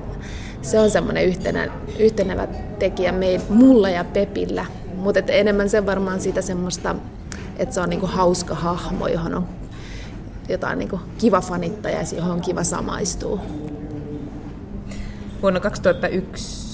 se 0.62 0.80
on 0.80 0.90
semmoinen 0.90 1.24
yhtenä, 1.24 1.68
yhtenävä 1.98 2.48
tekijä 2.78 3.12
meidän, 3.12 3.42
mulla 3.48 3.90
ja 3.90 4.04
Pepillä, 4.04 4.66
mutta 4.94 5.20
enemmän 5.28 5.70
se 5.70 5.86
varmaan 5.86 6.20
siitä 6.20 6.42
semmoista, 6.42 6.94
että 7.56 7.74
se 7.74 7.80
on 7.80 7.90
niinku 7.90 8.06
hauska 8.06 8.54
hahmo, 8.54 9.08
johon 9.08 9.34
on 9.34 9.48
jotain 10.48 10.78
niinku 10.78 11.00
kiva 11.18 11.40
fanittaa 11.40 11.90
ja 11.90 12.00
johon 12.16 12.30
on 12.30 12.40
kiva 12.40 12.64
samaistua. 12.64 13.40
Vuonna 15.42 15.60
2001 15.60 16.68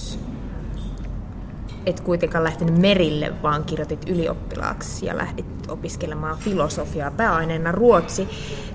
et 1.86 2.00
kuitenkaan 2.00 2.44
lähtenyt 2.44 2.78
merille, 2.78 3.32
vaan 3.42 3.64
kirjoitit 3.64 4.08
ylioppilaaksi 4.08 5.06
ja 5.06 5.16
lähdit 5.16 5.46
opiskelemaan 5.68 6.38
filosofiaa 6.38 7.10
pääaineena 7.10 7.72
ruotsi. 7.72 8.28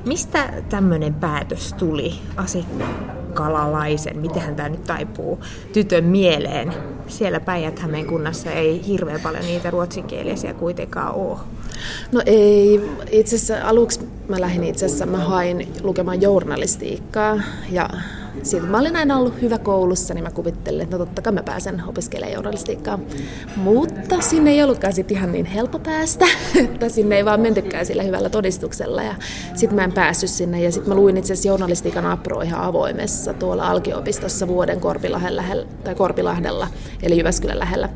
Mistä 0.05 0.53
tämmöinen 0.69 1.13
päätös 1.13 1.73
tuli 1.73 2.13
asikalalaisen, 2.35 4.19
miten 4.19 4.55
tämä 4.55 4.69
nyt 4.69 4.83
taipuu, 4.83 5.39
tytön 5.73 6.03
mieleen? 6.03 6.73
Siellä 7.07 7.39
päijät 7.39 7.81
kunnassa 8.09 8.51
ei 8.51 8.87
hirveän 8.87 9.21
paljon 9.21 9.43
niitä 9.43 9.71
ruotsinkielisiä 9.71 10.53
kuitenkaan 10.53 11.15
ole. 11.15 11.39
No 12.11 12.21
ei, 12.25 12.81
itse 13.11 13.35
asiassa 13.35 13.67
aluksi 13.67 13.99
mä 14.27 14.41
lähdin 14.41 14.63
itse 14.63 14.85
asiassa, 14.85 15.05
mä 15.05 15.17
hain 15.17 15.73
lukemaan 15.83 16.21
journalistiikkaa 16.21 17.41
ja 17.69 17.89
sitten 18.43 18.71
mä 18.71 18.79
olin 18.79 18.95
aina 18.95 19.17
ollut 19.17 19.41
hyvä 19.41 19.57
koulussa, 19.57 20.13
niin 20.13 20.23
mä 20.23 20.31
kuvittelin, 20.31 20.81
että 20.81 20.97
no 20.97 21.05
totta 21.05 21.21
kai 21.21 21.33
mä 21.33 21.43
pääsen 21.43 21.83
opiskelemaan 21.87 22.33
journalistiikkaa. 22.33 22.99
Mutta 23.55 24.21
sinne 24.21 24.51
ei 24.51 24.63
ollutkaan 24.63 24.93
sit 24.93 25.11
ihan 25.11 25.31
niin 25.31 25.45
helppo 25.45 25.79
päästä, 25.79 26.25
että 26.63 26.89
sinne 26.89 27.15
ei 27.15 27.25
vaan 27.25 27.39
mentykään 27.39 27.85
sillä 27.85 28.03
hyvällä 28.03 28.29
todistuksella. 28.29 29.03
Ja 29.03 29.15
sitten 29.53 29.75
mä 29.75 29.83
en 29.83 29.91
päässyt 29.91 30.29
sinne 30.29 30.61
ja 30.61 30.71
sitten 30.71 30.89
mä 30.89 30.95
luin 30.95 31.17
itse 31.17 31.33
asiassa 31.33 31.47
journalistiikan 31.49 32.05
apro 32.05 32.41
ihan 32.41 32.61
avoimessa 32.61 33.33
tuolla 33.33 33.67
Alkiopistossa 33.67 34.47
vuoden 34.47 34.79
Korpilahdella, 34.79 35.43
tai 35.83 35.95
Korpilahdella, 35.95 36.67
eli 37.03 37.17
Jyväskylän 37.17 37.59
lähellä. 37.59 37.89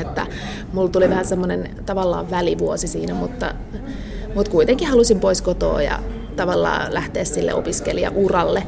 Että 0.00 0.26
mulla 0.72 0.88
tuli 0.88 1.10
vähän 1.10 1.24
semmoinen 1.24 1.70
tavallaan 1.86 2.30
välivuosi 2.30 2.88
siinä, 2.88 3.14
mutta, 3.14 3.54
mutta 4.34 4.50
kuitenkin 4.50 4.88
halusin 4.88 5.20
pois 5.20 5.42
kotoa 5.42 5.82
ja 5.82 5.98
tavallaan 6.38 6.94
lähteä 6.94 7.24
sille 7.24 7.54
opiskelijauralle. 7.54 8.62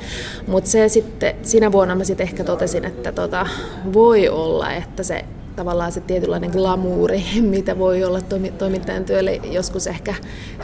Mutta 0.47 0.71
se 0.71 0.89
sitten, 0.89 1.35
siinä 1.43 1.73
vuonna 1.73 1.95
mä 1.95 2.05
sitten 2.05 2.27
ehkä 2.27 2.45
totesin, 2.45 2.85
että 2.85 3.13
tota, 3.13 3.47
voi 3.93 4.29
olla, 4.29 4.73
että 4.73 5.03
se 5.03 5.25
tavallaan 5.57 5.93
se 5.93 6.01
tietynlainen 6.01 6.51
glamuuri, 6.51 7.25
mitä 7.41 7.79
voi 7.79 8.05
olla 8.05 8.21
toimittajan 8.59 9.05
työlle 9.05 9.35
joskus 9.35 9.87
ehkä 9.87 10.15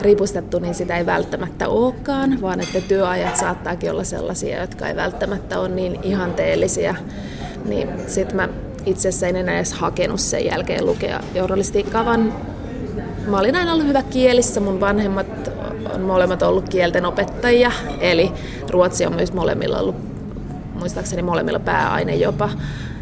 ripustettu, 0.01 0.59
niin 0.59 0.75
sitä 0.75 0.97
ei 0.97 1.05
välttämättä 1.05 1.67
olekaan, 1.67 2.41
vaan 2.41 2.59
että 2.59 2.81
työajat 2.81 3.35
saattaakin 3.35 3.91
olla 3.91 4.03
sellaisia, 4.03 4.61
jotka 4.61 4.87
ei 4.87 4.95
välttämättä 4.95 5.59
ole 5.59 5.69
niin 5.69 5.99
ihanteellisia. 6.03 6.95
Niin 7.65 7.89
sitten 8.07 8.35
mä 8.35 8.49
itse 8.85 9.09
asiassa 9.09 9.27
en 9.27 9.35
enää 9.35 9.55
edes 9.55 9.73
hakenut 9.73 10.19
sen 10.19 10.45
jälkeen 10.45 10.85
lukea 10.85 11.19
journalistiikkaa, 11.35 12.05
vaan 12.05 12.33
mä 13.27 13.39
olin 13.39 13.55
aina 13.55 13.73
ollut 13.73 13.87
hyvä 13.87 14.03
kielissä. 14.03 14.59
Mun 14.59 14.79
vanhemmat 14.79 15.51
on 15.95 16.01
molemmat 16.01 16.41
ollut 16.41 16.69
kielten 16.69 17.05
opettajia, 17.05 17.71
eli 17.99 18.31
ruotsi 18.69 19.05
on 19.05 19.15
myös 19.15 19.33
molemmilla 19.33 19.79
ollut, 19.79 19.95
muistaakseni 20.79 21.21
molemmilla 21.21 21.59
pääaine 21.59 22.15
jopa. 22.15 22.49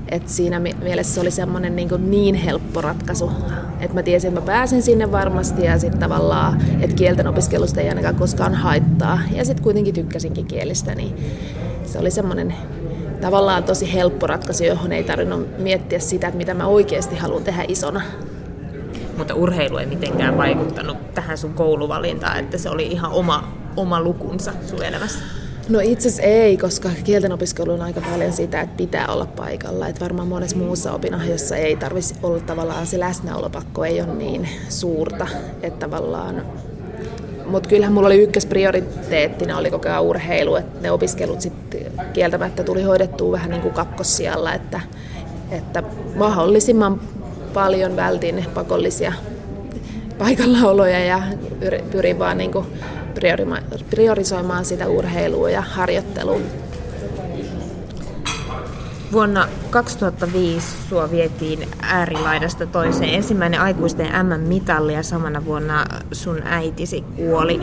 Et 0.10 0.30
siinä 0.30 0.60
mielessä 0.60 1.13
se 1.13 1.22
oli 1.22 1.32
semmoinen 1.32 1.75
niin, 1.75 1.89
niin 1.98 2.36
helppo 2.36 2.82
ratkaisu, 2.82 3.32
että 3.80 3.96
mä 3.96 4.04
tiesin, 4.04 4.27
että 4.27 4.39
mä 4.39 4.46
pääsen 4.46 4.82
sinne 4.82 5.12
varmasti 5.12 5.63
ja 5.63 5.80
sitten 5.80 6.00
tavallaan, 6.00 6.62
että 6.82 6.96
kielten 6.96 7.27
opiskelusta 7.27 7.82
ei 7.82 7.89
ainakaan 7.89 8.15
koskaan 8.15 8.54
haittaa. 8.54 9.20
Ja 9.32 9.46
sitten 9.46 9.63
kuitenkin 9.63 9.94
tykkäsinkin 9.94 10.46
kielistä, 10.46 10.96
niin 10.96 11.15
se 11.86 12.00
oli 12.00 12.12
semmoinen 12.12 12.56
tavallaan 13.22 13.63
tosi 13.63 13.94
helppo 13.94 14.27
ratkaisu, 14.27 14.63
johon 14.63 14.92
ei 14.92 15.04
tarvinnut 15.04 15.58
miettiä 15.58 16.00
sitä, 16.00 16.27
että 16.27 16.38
mitä 16.38 16.54
mä 16.54 16.68
oikeasti 16.68 17.15
haluan 17.15 17.44
tehdä 17.44 17.65
isona 17.68 18.01
mutta 19.17 19.36
urheilu 19.36 19.77
ei 19.77 19.86
mitenkään 19.86 20.38
vaikuttanut 20.38 21.13
tähän 21.13 21.38
sun 21.38 21.53
kouluvalintaan, 21.53 22.39
että 22.39 22.57
se 22.57 22.69
oli 22.69 22.88
ihan 22.88 23.12
oma, 23.12 23.51
oma 23.75 24.01
lukunsa 24.01 24.51
sun 24.65 24.84
elämässä? 24.84 25.19
No 25.69 25.79
itse 25.79 26.07
asiassa 26.07 26.24
ei, 26.24 26.57
koska 26.57 26.89
kielten 27.03 27.31
opiskelu 27.31 27.72
on 27.72 27.81
aika 27.81 28.01
paljon 28.01 28.34
sitä, 28.34 28.62
että 28.62 28.77
pitää 28.77 29.07
olla 29.07 29.25
paikalla. 29.25 29.88
Että 29.88 30.01
varmaan 30.01 30.27
monessa 30.27 30.57
muussa 30.57 30.91
opinahjossa 30.91 31.55
ei 31.55 31.75
tarvitsisi 31.75 32.19
olla 32.24 32.39
tavallaan 32.39 32.88
se 32.88 33.00
läsnäolopakko 33.00 33.86
ei 33.86 34.01
ole 34.01 34.13
niin 34.13 34.50
suurta, 34.69 35.27
että 35.62 35.79
tavallaan 35.79 36.45
mutta 37.45 37.69
kyllähän 37.69 37.93
mulla 37.93 38.07
oli 38.07 38.24
ykkösprioriteettina 38.24 39.57
oli 39.57 39.72
koko 39.72 39.89
ajan 39.89 40.03
urheilu, 40.03 40.55
että 40.55 40.81
ne 40.81 40.91
opiskelut 40.91 41.41
sitten 41.41 41.81
kieltämättä 42.13 42.63
tuli 42.63 42.84
hoidettua 42.84 43.31
vähän 43.31 43.51
niin 43.51 43.62
kuin 43.62 43.74
kakkossijalla, 43.74 44.53
että, 44.53 44.81
että 45.51 45.84
mahdollisimman 46.15 47.01
paljon 47.55 47.95
vältin 47.95 48.45
pakollisia 48.53 49.13
paikallaoloja 50.17 51.00
ja 51.05 51.21
pyrin 51.91 52.19
vaan 52.19 52.38
niin 52.38 52.51
priorisoimaan 53.89 54.65
sitä 54.65 54.88
urheilua 54.88 55.50
ja 55.50 55.62
harjoittelua. 55.62 56.39
Vuonna 59.12 59.47
2005 59.69 60.67
sua 60.89 61.12
vietiin 61.12 61.67
äärilaidasta 61.81 62.65
toiseen. 62.65 63.13
Ensimmäinen 63.13 63.62
aikuisten 63.62 64.07
M-mitalli 64.25 64.93
ja 64.93 65.03
samana 65.03 65.45
vuonna 65.45 65.85
sun 66.12 66.41
äitisi 66.45 67.01
kuoli. 67.01 67.62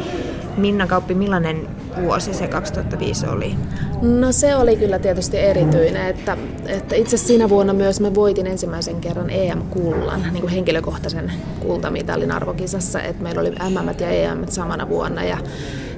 Minna 0.57 0.87
Kauppi, 0.87 1.15
millainen 1.15 1.69
vuosi 2.03 2.35
se 2.35 2.49
2005 2.49 3.27
oli? 3.27 3.57
No 4.03 4.33
se 4.33 4.57
oli 4.57 4.77
kyllä 4.77 4.99
tietysti 4.99 5.39
erityinen, 5.39 6.07
että, 6.07 6.37
että 6.67 6.95
itse 6.95 7.17
siinä 7.17 7.49
vuonna 7.49 7.73
myös 7.73 8.01
mä 8.01 8.15
voitin 8.15 8.47
ensimmäisen 8.47 9.01
kerran 9.01 9.31
EM-kullan, 9.31 10.23
niin 10.23 10.41
kuin 10.41 10.53
henkilökohtaisen 10.53 11.33
kultamitalin 11.61 12.33
arvokisassa, 12.33 13.03
että 13.03 13.23
meillä 13.23 13.41
oli 13.41 13.51
MM 13.51 14.01
ja 14.01 14.11
EM 14.11 14.47
samana 14.49 14.89
vuonna 14.89 15.25
ja 15.25 15.39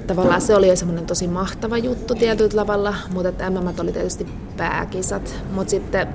tavallaan 0.07 0.41
se 0.41 0.55
oli 0.55 0.75
semmoinen 0.75 1.05
tosi 1.05 1.27
mahtava 1.27 1.77
juttu 1.77 2.15
tietyllä 2.15 2.51
tavalla, 2.55 2.95
mutta 3.13 3.29
että 3.29 3.49
MM 3.49 3.73
oli 3.79 3.91
tietysti 3.91 4.27
pääkisat, 4.57 5.35
mutta 5.53 5.71
sitten 5.71 6.07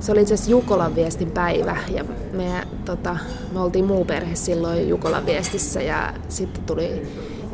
se 0.00 0.12
oli 0.12 0.20
itse 0.20 0.34
asiassa 0.34 0.50
Jukolan 0.50 0.94
viestin 0.94 1.30
päivä 1.30 1.76
ja 1.94 2.04
me, 2.32 2.66
tota, 2.84 3.16
me 3.52 3.60
oltiin 3.60 3.84
muu 3.84 4.04
perhe 4.04 4.34
silloin 4.34 4.88
Jukolan 4.88 5.26
viestissä 5.26 5.82
ja 5.82 6.14
sitten 6.28 6.64
tuli 6.64 7.02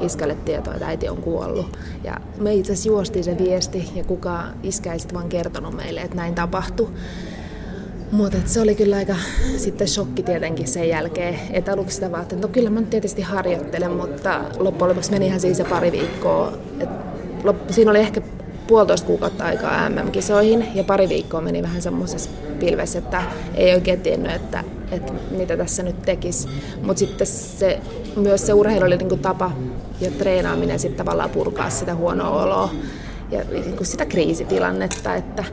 iskälle 0.00 0.34
tietoa, 0.34 0.74
että 0.74 0.86
äiti 0.86 1.08
on 1.08 1.16
kuollut. 1.16 1.78
Ja 2.04 2.16
me 2.38 2.54
itse 2.54 2.72
asiassa 2.72 2.88
juostiin 2.88 3.24
se 3.24 3.38
viesti 3.38 3.90
ja 3.94 4.04
kuka 4.04 4.44
iskä 4.62 4.92
ei 4.92 4.98
sitten 4.98 5.14
vaan 5.14 5.28
kertonut 5.28 5.74
meille, 5.74 6.00
että 6.00 6.16
näin 6.16 6.34
tapahtui. 6.34 6.88
Mutta 8.12 8.38
se 8.44 8.60
oli 8.60 8.74
kyllä 8.74 8.96
aika 8.96 9.16
sitten 9.56 9.88
shokki 9.88 10.22
tietenkin 10.22 10.68
sen 10.68 10.88
jälkeen, 10.88 11.38
että 11.50 11.72
aluksi 11.72 11.94
sitä 11.94 12.12
vaan, 12.12 12.22
että 12.22 12.36
no 12.36 12.48
kyllä 12.48 12.70
mä 12.70 12.82
tietysti 12.82 13.22
harjoittelen, 13.22 13.92
mutta 13.92 14.40
loppujen 14.58 14.88
lopuksi 14.88 15.10
menihän 15.10 15.40
siis 15.40 15.56
se 15.56 15.64
pari 15.64 15.92
viikkoa. 15.92 16.52
Et 16.80 16.88
loppu, 17.44 17.72
siinä 17.72 17.90
oli 17.90 17.98
ehkä 17.98 18.20
puolitoista 18.66 19.06
kuukautta 19.06 19.44
aikaa 19.44 19.88
MM-kisoihin 19.88 20.66
ja 20.74 20.84
pari 20.84 21.08
viikkoa 21.08 21.40
meni 21.40 21.62
vähän 21.62 21.82
semmoisessa 21.82 22.30
pilvessä, 22.60 22.98
että 22.98 23.22
ei 23.54 23.74
oikein 23.74 24.00
tiennyt, 24.00 24.32
että, 24.32 24.64
että 24.90 25.12
mitä 25.30 25.56
tässä 25.56 25.82
nyt 25.82 26.02
tekisi. 26.02 26.48
Mutta 26.82 26.98
sitten 26.98 27.26
se, 27.26 27.80
myös 28.16 28.46
se 28.46 28.52
urheilu 28.52 28.84
oli 28.84 28.96
niinku 28.96 29.16
tapa 29.16 29.50
ja 30.00 30.10
treenaaminen 30.10 30.78
sitten 30.78 30.98
tavallaan 30.98 31.30
purkaa 31.30 31.70
sitä 31.70 31.94
huonoa 31.94 32.42
oloa 32.42 32.70
ja 33.30 33.44
niinku 33.50 33.84
sitä 33.84 34.06
kriisitilannetta, 34.06 35.14
että 35.14 35.44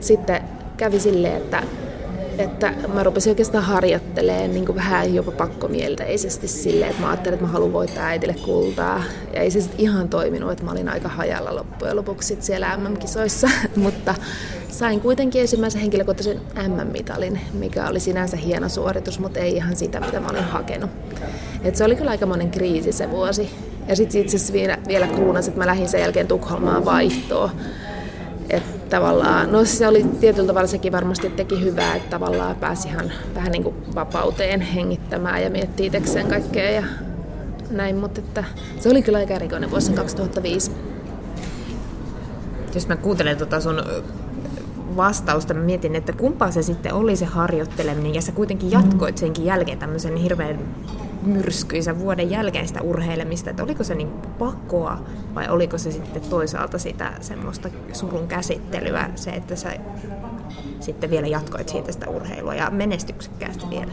sitten 0.00 0.42
kävi 0.76 1.00
silleen, 1.00 1.36
että 1.36 1.62
että 2.38 2.74
mä 2.94 3.02
rupesin 3.02 3.30
oikeastaan 3.30 3.64
harjoittelemaan 3.64 4.54
niin 4.54 4.74
vähän 4.74 5.14
jopa 5.14 5.30
pakkomielteisesti 5.30 6.48
silleen, 6.48 6.90
että 6.90 7.02
mä 7.02 7.08
ajattelin, 7.10 7.34
että 7.34 7.46
mä 7.46 7.52
haluan 7.52 7.72
voittaa 7.72 8.04
äitille 8.04 8.34
kultaa. 8.44 9.02
Ja 9.34 9.40
ei 9.40 9.50
se 9.50 9.60
sitten 9.60 9.80
ihan 9.80 10.08
toiminut, 10.08 10.52
että 10.52 10.64
mä 10.64 10.70
olin 10.70 10.88
aika 10.88 11.08
hajalla 11.08 11.56
loppujen 11.56 11.96
lopuksi 11.96 12.36
siellä 12.40 12.76
MM-kisoissa, 12.76 13.48
mutta 13.76 14.14
sain 14.68 15.00
kuitenkin 15.00 15.40
ensimmäisen 15.40 15.80
henkilökohtaisen 15.80 16.40
M-mitalin, 16.68 17.40
mikä 17.52 17.88
oli 17.88 18.00
sinänsä 18.00 18.36
hieno 18.36 18.68
suoritus, 18.68 19.18
mutta 19.18 19.40
ei 19.40 19.56
ihan 19.56 19.76
sitä, 19.76 20.00
mitä 20.00 20.20
mä 20.20 20.28
olin 20.28 20.44
hakenut. 20.44 20.90
Et 21.62 21.76
se 21.76 21.84
oli 21.84 21.96
kyllä 21.96 22.10
aikamoinen 22.10 22.50
kriisi 22.50 22.92
se 22.92 23.10
vuosi. 23.10 23.50
Ja 23.88 23.96
sitten 23.96 24.20
itse 24.20 24.36
asiassa 24.36 24.52
vielä, 24.52 24.78
vielä 24.88 25.06
kruunas, 25.06 25.48
että 25.48 25.60
mä 25.60 25.66
lähdin 25.66 25.88
sen 25.88 26.00
jälkeen 26.00 26.28
Tukholmaan 26.28 26.84
vaihtoon. 26.84 27.50
Tavallaan, 28.90 29.52
no 29.52 29.64
se 29.64 29.88
oli 29.88 30.04
tietyllä 30.20 30.46
tavalla 30.46 30.66
sekin 30.66 30.92
varmasti 30.92 31.30
teki 31.30 31.64
hyvää, 31.64 31.94
että 31.94 32.10
tavallaan 32.10 32.56
pääsi 32.56 32.88
ihan 32.88 33.12
vähän 33.34 33.52
niin 33.52 33.62
kuin 33.62 33.74
vapauteen 33.94 34.60
hengittämään 34.60 35.42
ja 35.42 35.50
miettii 35.50 35.86
itsekseen 35.86 36.26
kaikkea 36.26 36.70
ja 36.70 36.82
näin, 37.70 37.96
mutta 37.96 38.20
että 38.20 38.44
se 38.80 38.88
oli 38.88 39.02
kyllä 39.02 39.18
aika 39.18 39.34
erikoinen 39.34 39.70
vuosi 39.70 39.92
2005. 39.92 40.70
Jos 42.74 42.88
mä 42.88 42.96
kuuntelen 42.96 43.36
tuota 43.36 43.60
sun 43.60 43.82
vastausta, 44.96 45.54
mä 45.54 45.60
mietin, 45.60 45.96
että 45.96 46.12
kumpaa 46.12 46.50
se 46.50 46.62
sitten 46.62 46.94
oli 46.94 47.16
se 47.16 47.24
harjoitteleminen, 47.24 48.14
ja 48.14 48.22
sä 48.22 48.32
kuitenkin 48.32 48.70
jatkoit 48.70 49.18
senkin 49.18 49.44
jälkeen 49.44 49.78
tämmöisen 49.78 50.16
hirveän 50.16 50.58
myrskyisen 51.26 51.98
vuoden 51.98 52.30
jälkeen 52.30 52.68
sitä 52.68 52.82
urheilemista, 52.82 53.50
että 53.50 53.62
oliko 53.62 53.84
se 53.84 53.94
niin 53.94 54.08
pakkoa 54.38 54.98
vai 55.34 55.48
oliko 55.48 55.78
se 55.78 55.90
sitten 55.90 56.22
toisaalta 56.22 56.78
sitä 56.78 57.12
semmoista 57.20 57.68
surun 57.92 58.28
käsittelyä, 58.28 59.10
se, 59.14 59.30
että 59.30 59.56
sä 59.56 59.76
sitten 60.80 61.10
vielä 61.10 61.26
jatkoit 61.26 61.68
siitä 61.68 61.92
sitä 61.92 62.10
urheilua 62.10 62.54
ja 62.54 62.70
menestyksekkäästi 62.70 63.70
vielä? 63.70 63.92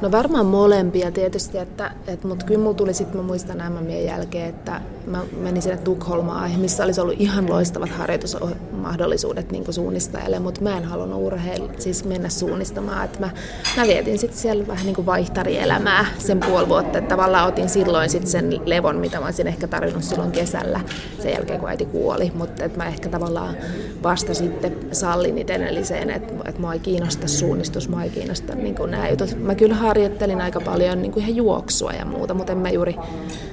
No 0.00 0.12
varmaan 0.12 0.46
molempia 0.46 1.10
tietysti, 1.10 1.58
että, 1.58 1.90
että, 2.06 2.28
mutta 2.28 2.44
kyllä 2.44 2.60
mulla 2.60 2.74
tuli 2.74 2.94
sitten, 2.94 3.16
mä 3.16 3.22
muistan 3.22 3.72
MM 3.72 3.90
jälkeen, 3.90 4.48
että 4.48 4.80
mä 5.06 5.22
menin 5.40 5.62
sinne 5.62 5.76
Tukholmaan, 5.76 6.50
missä 6.50 6.84
olisi 6.84 7.00
ollut 7.00 7.20
ihan 7.20 7.50
loistavat 7.50 7.90
harjoitusmahdollisuudet 7.90 9.52
niin 9.52 9.72
suunnistajalle, 9.72 10.38
mutta 10.38 10.60
mä 10.60 10.76
en 10.76 10.84
halunnut 10.84 11.22
urheilla, 11.22 11.70
siis 11.78 12.04
mennä 12.04 12.28
suunnistamaan, 12.28 13.04
että 13.04 13.20
mä, 13.20 13.30
mä 13.76 13.82
vietin 13.82 14.18
sitten 14.18 14.38
siellä 14.38 14.66
vähän 14.66 14.86
niin 14.86 14.94
kuin 14.94 15.06
vaihtarielämää 15.06 16.06
sen 16.18 16.40
puoli 16.40 16.68
vuotta, 16.68 16.98
että 16.98 17.08
tavallaan 17.08 17.48
otin 17.48 17.68
silloin 17.68 18.10
sitten 18.10 18.30
sen 18.30 18.60
levon, 18.64 18.96
mitä 18.96 19.18
mä 19.18 19.24
olisin 19.24 19.46
ehkä 19.46 19.68
tarvinnut 19.68 20.04
silloin 20.04 20.32
kesällä, 20.32 20.80
sen 21.22 21.32
jälkeen 21.32 21.60
kun 21.60 21.68
äiti 21.68 21.86
kuoli, 21.86 22.32
mutta 22.34 22.64
että 22.64 22.78
mä 22.78 22.86
ehkä 22.86 23.08
tavallaan 23.08 23.56
vasta 24.02 24.34
sitten 24.34 24.76
sallin 24.92 25.38
itselleni 25.38 25.84
sen, 26.08 26.16
että, 26.16 26.34
että 26.48 26.60
mua 26.60 26.72
ei 26.72 26.78
kiinnosta 26.78 27.28
suunnistus, 27.28 27.88
mua 27.88 28.02
ei 28.02 28.10
kiinnosta 28.10 28.54
niin 28.54 28.74
kuin 28.74 28.90
nämä 28.90 29.08
jutut. 29.08 29.38
Mä 29.40 29.54
kyllä 29.54 29.74
harjoittelin 29.74 30.40
aika 30.40 30.60
paljon 30.60 31.02
niin 31.02 31.12
kuin 31.12 31.22
ihan 31.22 31.36
juoksua 31.36 31.92
ja 31.92 32.04
muuta, 32.04 32.34
mutta 32.34 32.52
en 32.52 32.58
mä 32.58 32.70
juuri 32.70 32.96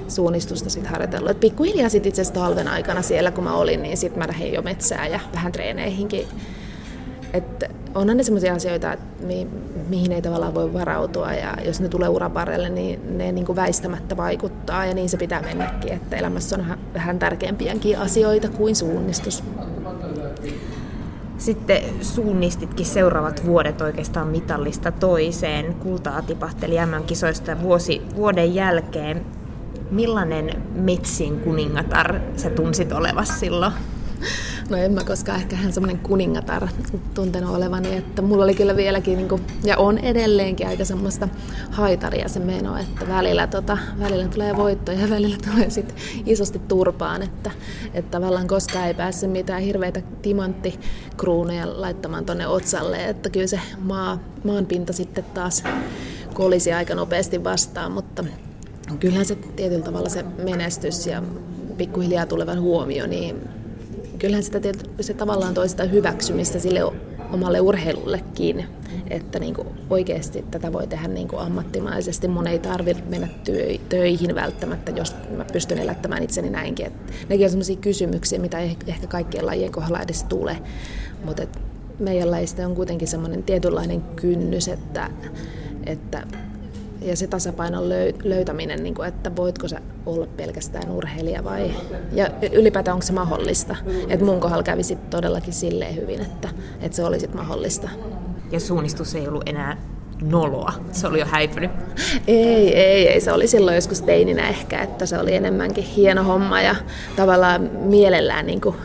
suunnistusta 0.08 0.70
sitten 0.70 0.90
harjoitellut. 0.90 1.30
Et 1.30 1.40
pikkuhiljaa 1.40 1.88
sitten 1.88 2.08
itse 2.08 2.22
asiassa 2.22 2.40
talven 2.40 2.68
aikana 2.68 3.02
siellä, 3.02 3.30
kun 3.30 3.44
mä 3.44 3.54
olin, 3.54 3.82
niin 3.82 3.96
sitten 3.96 4.18
mä 4.18 4.28
lähdin 4.28 4.52
jo 4.52 4.62
metsään 4.62 5.10
ja 5.10 5.20
vähän 5.34 5.52
treeneihinkin. 5.52 6.26
Että 7.32 7.68
onhan 7.94 8.16
ne 8.16 8.22
sellaisia 8.22 8.54
asioita, 8.54 8.92
että 8.92 9.24
mi- 9.26 9.48
mihin 9.88 10.12
ei 10.12 10.22
tavallaan 10.22 10.54
voi 10.54 10.72
varautua 10.72 11.32
ja 11.32 11.56
jos 11.64 11.80
ne 11.80 11.88
tulee 11.88 12.08
uraparelle, 12.08 12.68
niin 12.68 13.18
ne 13.18 13.32
niin 13.32 13.46
kuin 13.46 13.56
väistämättä 13.56 14.16
vaikuttaa 14.16 14.86
ja 14.86 14.94
niin 14.94 15.08
se 15.08 15.16
pitää 15.16 15.42
mennäkin, 15.42 15.92
että 15.92 16.16
elämässä 16.16 16.56
on 16.56 16.64
vähän 16.94 17.18
tärkeämpiäkin 17.18 17.98
asioita 17.98 18.48
kuin 18.48 18.76
suunnistus. 18.76 19.44
Sitten 21.38 21.82
suunnistitkin 22.00 22.86
seuraavat 22.86 23.46
vuodet 23.46 23.80
oikeastaan 23.80 24.28
mitallista 24.28 24.92
toiseen. 24.92 25.74
Kultaa 25.74 26.22
tipahteli 26.22 26.74
MM-kisoista 26.86 27.60
vuosi 27.62 28.02
vuoden 28.16 28.54
jälkeen. 28.54 29.26
Millainen 29.90 30.62
metsin 30.74 31.40
kuningatar 31.40 32.20
sä 32.36 32.50
tunsit 32.50 32.92
olevas 32.92 33.40
silloin? 33.40 33.72
No 34.70 34.76
en 34.76 34.92
mä 34.92 35.04
koskaan 35.04 35.40
ehkä 35.40 35.56
hän 35.56 35.72
semmoinen 35.72 35.98
kuningatar 35.98 36.68
tuntenut 37.14 37.56
olevani, 37.56 37.96
että 37.96 38.22
mulla 38.22 38.44
oli 38.44 38.54
kyllä 38.54 38.76
vieläkin, 38.76 39.16
niin 39.16 39.28
kuin, 39.28 39.42
ja 39.64 39.76
on 39.76 39.98
edelleenkin 39.98 40.66
aika 40.66 40.84
semmoista 40.84 41.28
haitaria 41.70 42.28
se 42.28 42.40
meno, 42.40 42.76
että 42.76 43.08
välillä, 43.08 43.46
tota, 43.46 43.78
välillä 44.00 44.28
tulee 44.28 44.56
voittoja 44.56 45.00
ja 45.00 45.10
välillä 45.16 45.36
tulee 45.50 45.70
sitten 45.70 45.96
isosti 46.26 46.58
turpaan, 46.58 47.22
että, 47.22 47.50
että 47.94 48.10
tavallaan 48.10 48.46
koskaan 48.46 48.86
ei 48.86 48.94
pääse 48.94 49.26
mitään 49.26 49.62
hirveitä 49.62 50.02
timanttikruuneja 50.22 51.80
laittamaan 51.80 52.24
tonne 52.24 52.46
otsalle, 52.46 53.08
että 53.08 53.30
kyllä 53.30 53.46
se 53.46 53.60
maa, 53.78 54.18
maan 54.44 54.66
pinta 54.66 54.92
sitten 54.92 55.24
taas 55.24 55.64
kolisi 56.34 56.72
aika 56.72 56.94
nopeasti 56.94 57.44
vastaan, 57.44 57.92
mutta 57.92 58.24
kyllähän 59.00 59.26
se 59.26 59.34
tietyllä 59.34 59.84
tavalla 59.84 60.08
se 60.08 60.22
menestys 60.22 61.06
ja 61.06 61.22
pikkuhiljaa 61.76 62.26
tulevan 62.26 62.60
huomio, 62.60 63.06
niin 63.06 63.48
kyllähän 64.18 64.42
sitä 64.42 64.60
se 65.00 65.14
tavallaan 65.14 65.54
toista 65.54 65.84
hyväksymistä 65.84 66.58
sille 66.58 66.80
omalle 67.32 67.60
urheilullekin, 67.60 68.66
että 69.10 69.38
niin 69.38 69.54
kuin 69.54 69.68
oikeasti 69.90 70.44
tätä 70.50 70.72
voi 70.72 70.86
tehdä 70.86 71.08
niin 71.08 71.28
kuin 71.28 71.42
ammattimaisesti. 71.42 72.28
Mun 72.28 72.46
ei 72.46 72.58
tarvitse 72.58 73.02
mennä 73.08 73.28
töihin 73.88 74.34
välttämättä, 74.34 74.90
jos 74.90 75.16
mä 75.36 75.44
pystyn 75.52 75.78
elättämään 75.78 76.22
itseni 76.22 76.50
näinkin. 76.50 76.86
Että 76.86 77.12
nekin 77.28 77.44
on 77.44 77.50
sellaisia 77.50 77.76
kysymyksiä, 77.76 78.38
mitä 78.38 78.58
ei 78.58 78.76
ehkä 78.86 79.06
kaikkien 79.06 79.46
lajien 79.46 79.72
kohdalla 79.72 80.02
edes 80.02 80.24
tule, 80.24 80.56
mutta 81.24 81.42
meidän 81.98 82.30
lajista 82.30 82.66
on 82.66 82.74
kuitenkin 82.74 83.08
semmoinen 83.08 83.42
tietynlainen 83.42 84.02
kynnys, 84.02 84.68
että, 84.68 85.10
että 85.86 86.26
ja 87.06 87.16
se 87.16 87.26
tasapainon 87.26 87.88
löytäminen, 88.24 88.82
niin 88.82 88.94
kuin, 88.94 89.08
että 89.08 89.36
voitko 89.36 89.68
sä 89.68 89.80
olla 90.06 90.26
pelkästään 90.36 90.90
urheilija 90.90 91.44
vai... 91.44 91.70
Ja 92.12 92.30
ylipäätään 92.52 92.94
onko 92.94 93.06
se 93.06 93.12
mahdollista. 93.12 93.76
Että 94.08 94.24
mun 94.24 94.40
kohdalla 94.40 94.62
kävisi 94.62 94.96
todellakin 95.10 95.52
silleen 95.52 95.96
hyvin, 95.96 96.20
että, 96.20 96.48
että 96.80 96.96
se 96.96 97.04
olisi 97.04 97.28
mahdollista. 97.34 97.88
Ja 98.50 98.60
suunnistus 98.60 99.14
ei 99.14 99.28
ollut 99.28 99.48
enää 99.48 99.76
noloa. 100.22 100.72
Se 100.92 101.06
oli 101.06 101.18
jo 101.18 101.26
häipynyt. 101.26 101.70
Ei, 102.26 102.76
ei, 102.76 103.08
ei. 103.08 103.20
Se 103.20 103.32
oli 103.32 103.48
silloin 103.48 103.74
joskus 103.74 104.02
teininä 104.02 104.48
ehkä, 104.48 104.82
että 104.82 105.06
se 105.06 105.18
oli 105.18 105.34
enemmänkin 105.34 105.84
hieno 105.84 106.24
homma 106.24 106.60
ja 106.60 106.76
tavallaan 107.16 107.70
mielellään, 107.72 108.46
niin 108.46 108.60
kuin, 108.60 108.76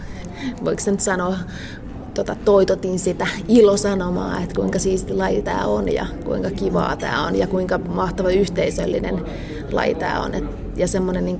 voiko 0.65 0.81
se 0.81 0.91
nyt 0.91 0.99
sanoa, 0.99 1.35
tota, 2.13 2.35
toitotin 2.45 2.99
sitä 2.99 3.27
ilosanomaa, 3.47 4.41
että 4.41 4.55
kuinka 4.55 4.79
siisti 4.79 5.13
laji 5.13 5.41
tämä 5.41 5.65
on 5.65 5.93
ja 5.93 6.05
kuinka 6.25 6.51
kivaa 6.51 6.95
tämä 6.95 7.27
on 7.27 7.35
ja 7.35 7.47
kuinka 7.47 7.77
mahtava 7.77 8.29
yhteisöllinen 8.29 9.25
laji 9.71 9.95
tämä 9.95 10.21
on. 10.21 10.33
Et, 10.33 10.43
ja 10.75 10.87
semmoinen, 10.87 11.25
niin 11.25 11.37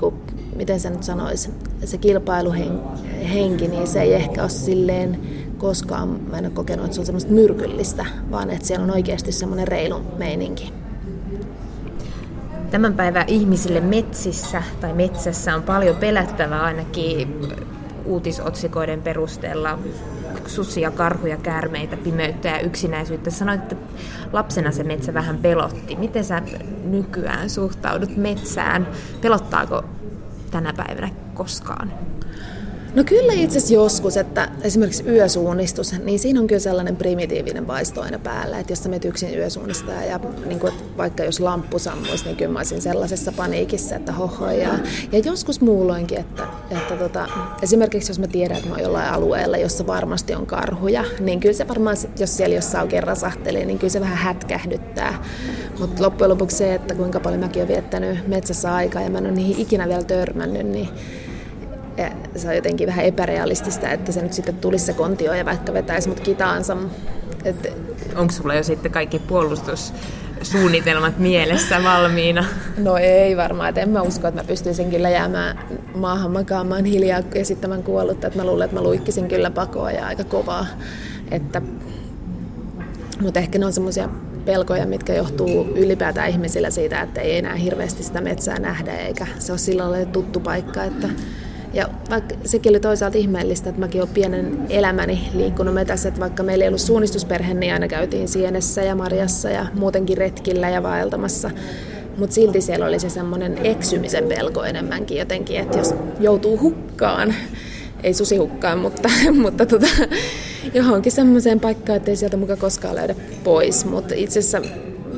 miten 0.55 0.79
se 0.79 0.89
nyt 0.89 1.03
sanoisi, 1.03 1.49
se 1.85 1.97
kilpailuhenki, 1.97 3.67
niin 3.67 3.87
se 3.87 4.01
ei 4.01 4.13
ehkä 4.13 4.41
ole 4.41 4.49
silleen 4.49 5.19
koskaan, 5.57 6.19
mä 6.29 6.37
en 6.37 6.45
ole 6.45 6.53
kokenut, 6.53 6.85
että 6.85 6.95
se 6.95 7.01
on 7.01 7.05
semmoista 7.05 7.31
myrkyllistä, 7.31 8.05
vaan 8.31 8.49
että 8.49 8.67
siellä 8.67 8.83
on 8.83 8.91
oikeasti 8.91 9.31
semmoinen 9.31 9.67
reilu 9.67 10.01
meininki. 10.17 10.73
Tämän 12.71 12.93
päivän 12.93 13.27
ihmisille 13.27 13.79
metsissä 13.79 14.63
tai 14.81 14.93
metsässä 14.93 15.55
on 15.55 15.63
paljon 15.63 15.95
pelättävää 15.95 16.61
ainakin 16.61 17.39
uutisotsikoiden 18.05 19.01
perusteella 19.01 19.79
susia, 20.47 20.91
karhuja, 20.91 21.37
käärmeitä, 21.37 21.97
pimeyttä 21.97 22.47
ja 22.47 22.59
yksinäisyyttä. 22.59 23.31
Sanoit, 23.31 23.61
että 23.61 23.75
lapsena 24.33 24.71
se 24.71 24.83
metsä 24.83 25.13
vähän 25.13 25.37
pelotti. 25.37 25.95
Miten 25.95 26.23
sä 26.23 26.41
nykyään 26.83 27.49
suhtaudut 27.49 28.17
metsään? 28.17 28.87
Pelottaako 29.21 29.83
tänä 30.51 30.73
päivänä 30.73 31.09
koskaan? 31.33 31.93
No 32.95 33.03
kyllä 33.03 33.33
itse 33.33 33.57
asiassa 33.57 33.73
joskus, 33.73 34.17
että 34.17 34.49
esimerkiksi 34.61 35.03
yösuunnistus, 35.07 35.93
niin 36.03 36.19
siinä 36.19 36.39
on 36.39 36.47
kyllä 36.47 36.59
sellainen 36.59 36.95
primitiivinen 36.95 37.67
vaisto 37.67 38.01
aina 38.01 38.19
päällä, 38.19 38.59
että 38.59 38.71
jos 38.71 38.83
sä 38.83 38.89
menet 38.89 39.05
yksin 39.05 39.37
yösuunnistaa 39.37 40.03
ja 40.03 40.19
niin 40.45 40.59
kuin, 40.59 40.73
vaikka 40.97 41.23
jos 41.23 41.39
lamppu 41.39 41.79
sammuisi, 41.79 42.25
niin 42.25 42.35
kyllä 42.37 42.51
mä 42.51 42.59
olisin 42.59 42.81
sellaisessa 42.81 43.31
paniikissa, 43.31 43.95
että 43.95 44.11
hoho. 44.11 44.51
Ja, 44.51 44.69
joskus 45.25 45.61
muulloinkin, 45.61 46.19
että, 46.19 46.47
että 46.71 46.95
tota, 46.95 47.27
esimerkiksi 47.61 48.09
jos 48.11 48.19
mä 48.19 48.27
tiedän, 48.27 48.57
että 48.57 48.69
mä 48.69 48.75
oon 48.75 48.83
jollain 48.83 49.09
alueella, 49.09 49.57
jossa 49.57 49.87
varmasti 49.87 50.35
on 50.35 50.45
karhuja, 50.45 51.03
niin 51.19 51.39
kyllä 51.39 51.55
se 51.55 51.67
varmaan, 51.67 51.97
jos 52.19 52.37
siellä 52.37 52.55
jossain 52.55 52.83
oikein 52.83 53.03
rasahtelee, 53.03 53.65
niin 53.65 53.79
kyllä 53.79 53.91
se 53.91 53.99
vähän 53.99 54.17
hätkähdyttää. 54.17 55.23
Mutta 55.79 56.03
loppujen 56.03 56.29
lopuksi 56.29 56.57
se, 56.57 56.75
että 56.75 56.95
kuinka 56.95 57.19
paljon 57.19 57.39
mäkin 57.39 57.59
olen 57.61 57.67
viettänyt 57.67 58.27
metsässä 58.27 58.75
aikaa 58.75 59.01
ja 59.01 59.09
mä 59.09 59.17
en 59.17 59.25
ole 59.25 59.33
niihin 59.33 59.59
ikinä 59.59 59.87
vielä 59.87 60.03
törmännyt, 60.03 60.67
niin 60.67 60.89
ja 62.01 62.11
se 62.35 62.47
on 62.47 62.55
jotenkin 62.55 62.87
vähän 62.87 63.05
epärealistista, 63.05 63.91
että 63.91 64.11
se 64.11 64.21
nyt 64.21 64.33
sitten 64.33 64.55
tulisi 64.55 64.85
se 64.85 64.93
kontio 64.93 65.33
ja 65.33 65.45
vaikka 65.45 65.73
vetäisi 65.73 66.09
mut 66.09 66.19
kitaansa. 66.19 66.77
Et... 67.45 67.73
Onko 68.15 68.33
sulla 68.33 68.53
jo 68.53 68.63
sitten 68.63 68.91
kaikki 68.91 69.19
puolustussuunnitelmat 69.19 71.17
mielessä 71.17 71.83
valmiina? 71.83 72.45
No 72.77 72.97
ei 72.97 73.37
varmaan, 73.37 73.69
että 73.69 73.81
en 73.81 73.89
mä 73.89 74.01
usko, 74.01 74.27
että 74.27 74.41
mä 74.41 74.47
pystyisin 74.47 74.89
kyllä 74.89 75.09
jäämään 75.09 75.59
maahan 75.95 76.31
makaamaan 76.31 76.85
hiljaa 76.85 77.21
esittämään 77.35 77.83
kuollutta, 77.83 78.27
että 78.27 78.39
mä 78.39 78.45
luulen, 78.45 78.65
että 78.65 78.77
mä 78.77 78.83
luikkisin 78.83 79.27
kyllä 79.27 79.51
pakoa 79.51 79.91
ja 79.91 80.07
aika 80.07 80.23
kovaa. 80.23 80.65
Että... 81.31 81.61
Mutta 83.21 83.39
ehkä 83.39 83.59
ne 83.59 83.65
on 83.65 83.73
semmoisia 83.73 84.09
pelkoja, 84.45 84.85
mitkä 84.85 85.13
johtuu 85.13 85.67
ylipäätään 85.75 86.29
ihmisillä 86.29 86.69
siitä, 86.69 87.01
että 87.01 87.21
ei 87.21 87.37
enää 87.37 87.55
hirveästi 87.55 88.03
sitä 88.03 88.21
metsää 88.21 88.59
nähdä 88.59 88.97
eikä 88.97 89.27
se 89.39 89.51
ole 89.51 89.59
sillä 89.59 89.91
lailla 89.91 90.11
tuttu 90.11 90.39
paikka, 90.39 90.83
että 90.83 91.09
Ja 91.73 91.89
vaikka 92.09 92.35
sekin 92.45 92.69
oli 92.69 92.79
toisaalta 92.79 93.17
ihmeellistä, 93.17 93.69
että 93.69 93.79
mäkin 93.79 94.01
olen 94.01 94.13
pienen 94.13 94.65
elämäni 94.69 95.29
liikkunut 95.33 95.73
metässä, 95.73 96.09
että 96.09 96.21
vaikka 96.21 96.43
meillä 96.43 96.63
ei 96.63 96.67
ollut 96.67 96.81
suunnistusperhe, 96.81 97.53
niin 97.53 97.73
aina 97.73 97.87
käytiin 97.87 98.27
Sienessä 98.27 98.83
ja 98.83 98.95
Marjassa 98.95 99.49
ja 99.49 99.65
muutenkin 99.73 100.17
retkillä 100.17 100.69
ja 100.69 100.83
vaeltamassa. 100.83 101.51
Mutta 102.17 102.33
silti 102.33 102.61
siellä 102.61 102.85
oli 102.85 102.99
se 102.99 103.09
semmoinen 103.09 103.57
eksymisen 103.63 104.23
pelko 104.23 104.63
enemmänkin 104.63 105.17
jotenkin, 105.17 105.59
että 105.59 105.77
jos 105.77 105.93
joutuu 106.19 106.59
hukkaan, 106.59 107.35
ei 108.03 108.13
susihukkaan, 108.13 108.77
mutta, 108.77 109.09
mutta 109.43 109.65
tota, 109.65 109.87
johonkin 110.73 111.11
semmoiseen 111.11 111.59
paikkaan, 111.59 111.97
ettei 111.97 112.15
sieltä 112.15 112.37
muka 112.37 112.55
koskaan 112.55 112.95
löydä 112.95 113.15
pois. 113.43 113.85
Mutta 113.85 114.15
itse 114.15 114.39
asiassa 114.39 114.61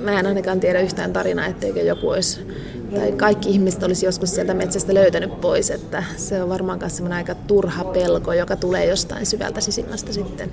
mä 0.04 0.20
en 0.20 0.26
ainakaan 0.26 0.60
tiedä 0.60 0.80
yhtään 0.80 1.14
tarinaa, 1.14 1.46
etteikö 1.46 1.82
joku 1.82 2.10
olisi 2.10 2.48
tai 2.96 3.12
kaikki 3.12 3.50
ihmiset 3.50 3.84
olisi 3.84 4.06
joskus 4.06 4.36
sieltä 4.36 4.54
metsästä 4.54 4.94
löytänyt 4.94 5.42
pois, 5.42 5.70
että 5.72 6.04
se 6.18 6.44
on 6.44 6.50
varmaan 6.50 6.80
myös 6.80 6.96
semmoinen 6.96 7.18
aika 7.18 7.36
turha 7.36 7.84
pelko, 7.84 8.34
joka 8.34 8.56
tulee 8.56 8.86
jostain 8.86 9.26
syvältä 9.26 9.62
sisimmästä 9.62 10.14
sitten. 10.14 10.52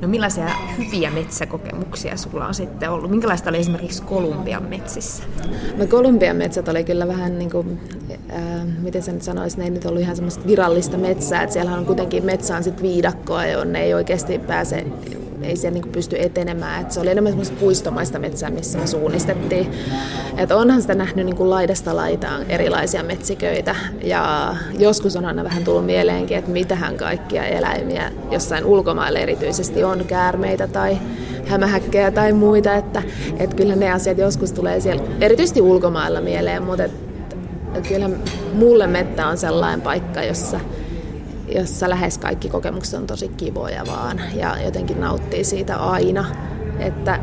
No 0.00 0.08
millaisia 0.08 0.48
hyviä 0.78 1.10
metsäkokemuksia 1.10 2.16
sulla 2.16 2.46
on 2.46 2.54
sitten 2.54 2.90
ollut? 2.90 3.10
Minkälaista 3.10 3.50
oli 3.50 3.58
esimerkiksi 3.58 4.02
Kolumbian 4.02 4.62
metsissä? 4.62 5.22
No 5.76 5.86
Kolumbian 5.86 6.36
metsät 6.36 6.68
oli 6.68 6.84
kyllä 6.84 7.08
vähän 7.08 7.38
niin 7.38 7.50
kuin, 7.50 7.80
äh, 8.32 8.66
miten 8.82 9.02
sen 9.02 9.14
nyt 9.14 9.22
sanoisi, 9.22 9.58
ne 9.58 9.64
ei 9.64 9.70
nyt 9.70 9.84
ollut 9.84 10.02
ihan 10.02 10.16
semmoista 10.16 10.46
virallista 10.46 10.98
metsää, 10.98 11.42
että 11.42 11.52
siellä 11.52 11.74
on 11.74 11.86
kuitenkin 11.86 12.24
metsään 12.24 12.64
sitten 12.64 12.82
viidakkoa, 12.82 13.46
jonne 13.46 13.82
ei 13.82 13.94
oikeasti 13.94 14.38
pääse 14.38 14.86
ei 15.42 15.56
siellä 15.56 15.80
niin 15.80 15.92
pysty 15.92 16.16
etenemään. 16.18 16.82
Et 16.82 16.90
se 16.90 17.00
oli 17.00 17.10
enemmän 17.10 17.32
semmoista 17.32 17.56
puistomaista 17.60 18.18
metsää, 18.18 18.50
missä 18.50 18.78
me 18.78 18.86
suunnistettiin. 18.86 19.70
Et 20.36 20.52
onhan 20.52 20.80
sitä 20.80 20.94
nähnyt 20.94 21.26
niin 21.26 21.50
laidasta 21.50 21.96
laitaan 21.96 22.50
erilaisia 22.50 23.02
metsiköitä. 23.02 23.76
Ja 24.02 24.56
joskus 24.78 25.16
on 25.16 25.24
aina 25.24 25.44
vähän 25.44 25.64
tullut 25.64 25.86
mieleenkin, 25.86 26.36
että 26.36 26.50
mitähän 26.50 26.96
kaikkia 26.96 27.44
eläimiä 27.44 28.12
jossain 28.30 28.64
ulkomailla 28.64 29.18
erityisesti 29.18 29.84
on, 29.84 30.04
käärmeitä 30.04 30.66
tai 30.66 30.98
hämähäkkejä 31.46 32.10
tai 32.10 32.32
muita. 32.32 32.74
Että, 32.74 33.02
että 33.38 33.56
kyllä 33.56 33.76
ne 33.76 33.92
asiat 33.92 34.18
joskus 34.18 34.52
tulee 34.52 34.80
siellä, 34.80 35.02
erityisesti 35.20 35.60
ulkomailla 35.60 36.20
mieleen, 36.20 36.62
mutta 36.62 36.84
et, 36.84 36.92
kyllä 37.88 38.10
mulle 38.52 38.86
mettä 38.86 39.26
on 39.26 39.38
sellainen 39.38 39.80
paikka, 39.80 40.22
jossa 40.22 40.60
jossa 41.54 41.90
lähes 41.90 42.18
kaikki 42.18 42.48
kokemukset 42.48 43.00
on 43.00 43.06
tosi 43.06 43.28
kivoja 43.28 43.86
vaan 43.86 44.20
ja 44.34 44.56
jotenkin 44.64 45.00
nauttii 45.00 45.44
siitä 45.44 45.76
aina. 45.76 46.26
Että 46.78 47.20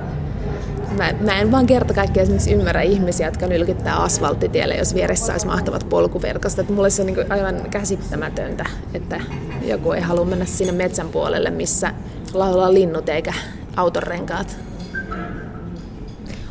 mä, 0.97 1.13
mä 1.21 1.39
en 1.39 1.51
vaan 1.51 1.65
kerta 1.65 1.93
kaikkea 1.93 2.23
esimerkiksi 2.23 2.53
ymmärrä 2.53 2.81
ihmisiä, 2.81 3.27
jotka 3.27 3.47
nylkittää 3.47 3.95
asfalttitielle, 3.95 4.75
jos 4.75 4.93
vieressä 4.93 5.31
olisi 5.31 5.47
mahtavat 5.47 5.89
polkuverkostot. 5.89 6.59
Että 6.59 6.73
mulle 6.73 6.89
se 6.89 7.01
on 7.01 7.05
niin 7.05 7.31
aivan 7.31 7.61
käsittämätöntä, 7.69 8.65
että 8.93 9.21
joku 9.65 9.91
ei 9.91 10.01
halua 10.01 10.25
mennä 10.25 10.45
sinne 10.45 10.71
metsän 10.71 11.09
puolelle, 11.09 11.49
missä 11.49 11.93
laulaa 12.33 12.73
linnut 12.73 13.09
eikä 13.09 13.33
autonrenkaat. 13.75 14.57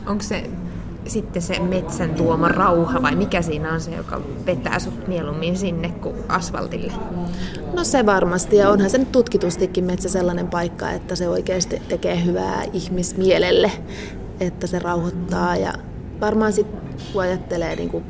Onko 0.06 0.22
se 0.22 0.50
sitten 1.06 1.42
se 1.42 1.58
metsän 1.58 2.14
tuoma 2.14 2.48
rauha 2.48 3.02
vai 3.02 3.16
mikä 3.16 3.42
siinä 3.42 3.72
on 3.72 3.80
se, 3.80 3.94
joka 3.94 4.20
vetää 4.46 4.78
sut 4.78 5.08
mieluummin 5.08 5.56
sinne 5.56 5.88
kuin 5.88 6.16
asfaltille? 6.28 6.92
No 7.74 7.84
se 7.84 8.06
varmasti 8.06 8.56
ja 8.56 8.70
onhan 8.70 8.90
se 8.90 8.98
nyt 8.98 9.12
tutkitustikin 9.12 9.84
metsä 9.84 10.08
sellainen 10.08 10.48
paikka, 10.48 10.90
että 10.90 11.16
se 11.16 11.28
oikeasti 11.28 11.82
tekee 11.88 12.24
hyvää 12.24 12.64
ihmismielelle, 12.72 13.72
että 14.40 14.66
se 14.66 14.78
rauhoittaa 14.78 15.56
ja 15.56 15.72
varmaan 16.20 16.52
sitten 16.52 16.80
kun 17.12 17.22
ajattelee 17.22 17.76
niin 17.76 17.90
kuin 17.90 18.04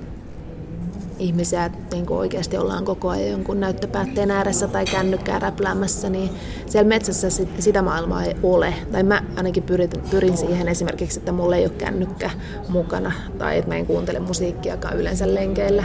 ihmisiä, 1.19 1.71
niin 1.93 2.07
kuin 2.07 2.19
oikeasti 2.19 2.57
ollaan 2.57 2.85
koko 2.85 3.09
ajan 3.09 3.31
jonkun 3.31 3.61
näyttöpäätteen 3.61 4.31
ääressä 4.31 4.69
tai 4.69 4.85
kännykkää 4.85 5.39
räpläämässä, 5.39 6.11
niin 6.11 6.31
siellä 6.67 6.89
metsässä 6.89 7.29
sitä 7.59 7.83
maailmaa 7.83 8.25
ei 8.25 8.35
ole. 8.43 8.75
Tai 8.93 9.03
mä 9.03 9.23
ainakin 9.37 9.63
pyrin, 9.63 9.91
pyrin 10.11 10.37
siihen 10.37 10.69
esimerkiksi, 10.69 11.19
että 11.19 11.33
mulla 11.33 11.57
ei 11.57 11.65
ole 11.65 11.73
kännykkä 11.79 12.31
mukana 12.69 13.13
tai 13.39 13.59
että 13.59 13.71
mä 13.71 13.77
en 13.77 13.87
kuuntele 13.87 14.19
musiikkiakaan 14.19 14.97
yleensä 14.97 15.35
lenkeillä. 15.35 15.85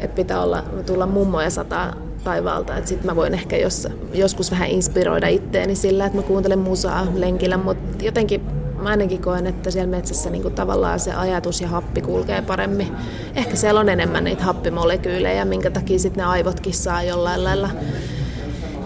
Että 0.00 0.16
pitää 0.16 0.42
olla, 0.42 0.64
tulla 0.86 1.06
mummoja 1.06 1.50
sataa 1.50 1.96
taivaalta. 2.24 2.76
Että 2.76 2.88
sitten 2.88 3.06
mä 3.06 3.16
voin 3.16 3.34
ehkä 3.34 3.56
jos, 3.56 3.88
joskus 4.14 4.50
vähän 4.50 4.68
inspiroida 4.68 5.28
itteeni 5.28 5.74
sillä, 5.74 6.06
että 6.06 6.18
mä 6.18 6.22
kuuntelen 6.22 6.58
musaa 6.58 7.06
lenkillä, 7.14 7.56
mutta 7.56 8.04
jotenkin 8.04 8.40
mä 8.82 8.88
ainakin 8.88 9.22
koen, 9.22 9.46
että 9.46 9.70
siellä 9.70 9.90
metsässä 9.90 10.30
niin 10.30 10.42
kuin 10.42 10.54
tavallaan 10.54 11.00
se 11.00 11.12
ajatus 11.12 11.60
ja 11.60 11.68
happi 11.68 12.02
kulkee 12.02 12.42
paremmin. 12.42 12.96
Ehkä 13.34 13.56
siellä 13.56 13.80
on 13.80 13.88
enemmän 13.88 14.24
niitä 14.24 14.44
happimolekyylejä, 14.44 15.44
minkä 15.44 15.70
takia 15.70 15.98
sitten 15.98 16.24
ne 16.24 16.30
aivotkin 16.30 16.74
saa 16.74 17.02
jollain 17.02 17.44
lailla 17.44 17.70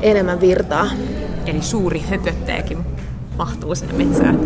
enemmän 0.03 0.41
virtaa. 0.41 0.87
Eli 1.47 1.63
suuri 1.63 2.01
höpöttäjäkin 2.01 2.79
mahtuu 3.37 3.75
sinne 3.75 4.05
metsään. 4.05 4.41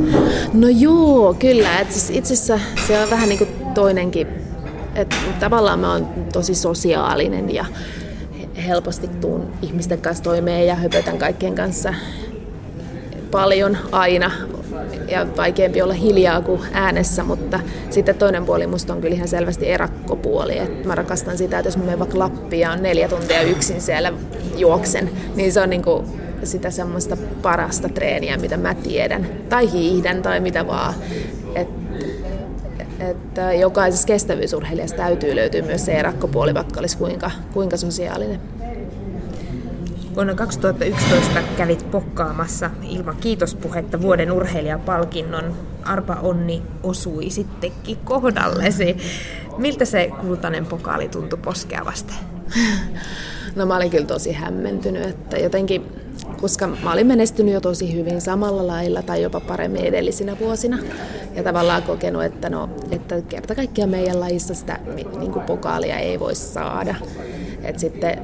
No 0.52 0.68
joo, 0.68 1.34
kyllä. 1.34 1.80
Et 1.80 1.92
siis 1.92 2.10
itse 2.10 2.34
asiassa 2.34 2.60
se 2.86 3.02
on 3.02 3.10
vähän 3.10 3.28
niin 3.28 3.38
kuin 3.38 3.50
toinenkin. 3.74 4.26
Et 4.94 5.14
tavallaan 5.40 5.78
mä 5.78 5.92
oon 5.92 6.08
tosi 6.32 6.54
sosiaalinen 6.54 7.54
ja 7.54 7.64
helposti 8.66 9.08
tuun 9.08 9.48
ihmisten 9.62 10.00
kanssa 10.00 10.24
toimeen 10.24 10.66
ja 10.66 10.74
höpötän 10.74 11.18
kaikkien 11.18 11.54
kanssa 11.54 11.94
paljon 13.30 13.78
aina 13.92 14.30
ja 15.08 15.26
vaikeampi 15.36 15.82
olla 15.82 15.94
hiljaa 15.94 16.40
kuin 16.40 16.60
äänessä, 16.72 17.24
mutta 17.24 17.60
sitten 17.90 18.14
toinen 18.14 18.44
puoli 18.44 18.66
musta 18.66 18.92
on 18.92 19.00
kyllä 19.00 19.14
ihan 19.14 19.28
selvästi 19.28 19.68
erakkopuoli. 19.68 20.58
Et 20.58 20.84
mä 20.84 20.94
rakastan 20.94 21.38
sitä, 21.38 21.58
että 21.58 21.68
jos 21.68 21.76
mä 21.76 21.84
menen 21.84 21.98
vaikka 21.98 22.18
Lappiin 22.18 22.60
ja 22.60 22.72
on 22.72 22.82
neljä 22.82 23.08
tuntia 23.08 23.42
yksin 23.42 23.80
siellä 23.80 24.12
juoksen, 24.56 25.10
niin 25.36 25.52
se 25.52 25.60
on 25.60 25.70
niinku 25.70 26.04
sitä 26.44 26.70
semmoista 26.70 27.16
parasta 27.42 27.88
treeniä, 27.88 28.36
mitä 28.36 28.56
mä 28.56 28.74
tiedän. 28.74 29.26
Tai 29.48 29.72
hiihdän 29.72 30.22
tai 30.22 30.40
mitä 30.40 30.66
vaan. 30.66 30.94
Et, 31.54 31.68
että 32.98 33.52
jokaisessa 33.52 34.06
kestävyysurheilijassa 34.06 34.96
täytyy 34.96 35.36
löytyä 35.36 35.62
myös 35.62 35.84
se 35.84 35.92
erakkopuoli, 35.92 36.54
vaikka 36.54 36.80
olisi 36.80 36.98
kuinka, 36.98 37.30
kuinka 37.52 37.76
sosiaalinen. 37.76 38.40
Vuonna 40.14 40.34
2011 40.34 41.42
kävit 41.56 41.90
pokkaamassa 41.90 42.70
ilman 42.90 43.16
kiitospuhetta 43.16 44.02
vuoden 44.02 44.32
urheilijapalkinnon. 44.32 45.56
Arpa 45.84 46.16
Onni 46.22 46.62
osui 46.82 47.30
sittenkin 47.30 47.96
kohdallesi. 47.96 48.96
Miltä 49.58 49.84
se 49.84 50.10
kultainen 50.20 50.66
pokaali 50.66 51.08
tuntui 51.08 51.38
poskea 51.44 51.84
vasten? 51.84 52.16
No 53.56 53.66
mä 53.66 53.76
olin 53.76 53.90
kyllä 53.90 54.06
tosi 54.06 54.32
hämmentynyt, 54.32 55.02
että 55.02 55.36
jotenkin, 55.36 55.86
koska 56.40 56.66
mä 56.66 56.92
olin 56.92 57.06
menestynyt 57.06 57.54
jo 57.54 57.60
tosi 57.60 57.94
hyvin 57.94 58.20
samalla 58.20 58.66
lailla 58.66 59.02
tai 59.02 59.22
jopa 59.22 59.40
paremmin 59.40 59.84
edellisinä 59.84 60.36
vuosina. 60.38 60.78
Ja 61.34 61.42
tavallaan 61.42 61.82
kokenut, 61.82 62.24
että, 62.24 62.50
no, 62.50 62.70
että 62.90 63.22
kerta 63.22 63.54
kaikkiaan 63.54 63.90
meidän 63.90 64.20
lajissa 64.20 64.54
sitä 64.54 64.78
niin 64.94 65.32
kuin 65.32 65.44
pokaalia 65.44 65.98
ei 65.98 66.20
voi 66.20 66.34
saada. 66.34 66.94
Et 67.62 67.78
sitten 67.78 68.18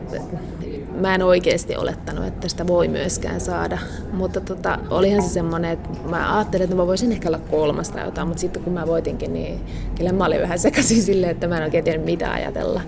mä 1.01 1.15
en 1.15 1.23
oikeasti 1.23 1.77
olettanut, 1.77 2.27
että 2.27 2.49
sitä 2.49 2.67
voi 2.67 2.89
myöskään 2.89 3.41
saada. 3.41 3.79
Mutta 4.13 4.41
tota, 4.41 4.79
olihan 4.91 5.23
se 5.23 5.29
semmoinen, 5.29 5.71
että 5.71 5.89
mä 6.09 6.37
ajattelin, 6.37 6.65
että 6.65 6.77
mä 6.77 6.87
voisin 6.87 7.13
ehkä 7.13 7.29
olla 7.29 7.41
kolmas 7.51 7.91
tai 7.91 8.05
jotain, 8.05 8.29
mutta 8.29 8.41
sitten 8.41 8.63
kun 8.63 8.73
mä 8.73 8.87
voitinkin, 8.87 9.33
niin 9.33 9.61
kyllä 9.97 10.13
mä 10.13 10.25
olin 10.25 10.41
vähän 10.41 10.59
sekaisin 10.59 11.03
silleen, 11.11 11.31
että 11.31 11.49
mä 11.49 11.57
en 11.57 11.63
oikein 11.63 11.85
tiedä 11.85 11.99
mitä 11.99 12.33
ajatella. 12.33 12.81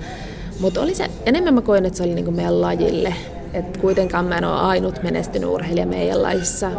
Mutta 0.61 0.81
oli 0.81 0.95
se, 0.95 1.11
enemmän 1.27 1.55
mä 1.55 1.61
koin, 1.61 1.87
että 1.87 1.97
se 1.97 2.03
oli 2.03 2.15
niinku 2.15 2.31
meidän 2.31 2.61
lajille. 2.61 3.15
Et 3.55 3.77
kuitenkaan 3.77 4.25
mä 4.25 4.39
en 4.39 4.45
ole 4.45 4.61
ainut 4.61 5.03
menestynyt 5.03 5.51
urheilija 5.51 5.87
meidän 5.87 6.23
lajissa. 6.23 6.71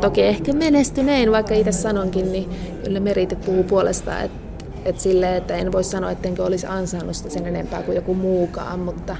Toki 0.00 0.22
ehkä 0.22 0.52
menestynein, 0.52 1.32
vaikka 1.32 1.54
itse 1.54 1.72
sanonkin, 1.72 2.32
niin 2.32 2.50
kyllä 2.84 3.00
meritit 3.00 3.40
puhuu 3.40 3.64
puolestaan. 3.64 4.24
Että 4.24 4.38
et 4.84 5.00
silleen, 5.00 5.36
että 5.36 5.54
en 5.54 5.72
voi 5.72 5.84
sanoa, 5.84 6.10
ettenkö 6.10 6.44
olisi 6.44 6.66
ansainnut 6.66 7.16
sitä 7.16 7.30
sen 7.30 7.46
enempää 7.46 7.82
kuin 7.82 7.96
joku 7.96 8.14
muukaan, 8.14 8.78
mutta 8.78 9.16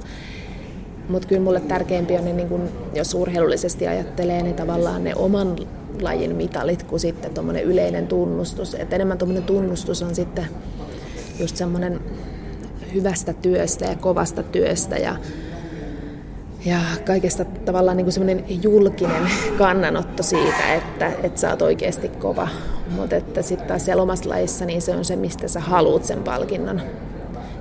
mutta 1.09 1.29
kyllä 1.29 1.43
mulle 1.43 1.61
tärkeämpi 1.61 2.17
on, 2.17 2.25
ne, 2.25 2.33
niin 2.33 2.49
kun, 2.49 2.69
jos 2.95 3.15
urheilullisesti 3.15 3.89
ajattelee, 3.89 4.43
niin 4.43 4.55
tavallaan 4.55 5.05
ne 5.05 5.15
oman 5.15 5.57
lajin 6.01 6.37
mitalit 6.37 6.83
kuin 6.83 7.01
sitten 7.01 7.35
tuommoinen 7.35 7.65
yleinen 7.65 8.07
tunnustus. 8.07 8.75
Et 8.75 8.93
enemmän 8.93 9.19
tuommoinen 9.19 9.45
tunnustus 9.45 10.03
on 10.03 10.15
sitten 10.15 10.47
just 11.41 11.57
semmoinen 11.57 12.01
hyvästä 12.95 13.33
työstä 13.33 13.85
ja 13.85 13.97
kovasta 13.97 14.43
työstä 14.43 14.97
ja, 14.97 15.17
ja 16.65 16.79
kaikesta 17.07 17.45
tavallaan 17.45 17.97
niin 17.97 18.13
semmoinen 18.13 18.45
julkinen 18.63 19.23
kannanotto 19.59 20.23
siitä, 20.23 20.75
että, 20.75 21.13
että 21.23 21.41
sä 21.41 21.51
oot 21.51 21.63
oikeasti 21.63 22.09
kova. 22.09 22.49
Mutta 22.91 23.17
että 23.17 23.43
sitten 23.43 23.69
taas 23.69 23.85
siellä 23.85 24.03
omassa 24.03 24.31
lajissa 24.31 24.65
niin 24.65 24.83
se 24.83 24.97
on 24.97 25.05
se, 25.05 25.17
mistä 25.17 25.49
sä 25.49 25.61
haluat 25.61 26.05
sen 26.05 26.23
palkinnon. 26.23 26.83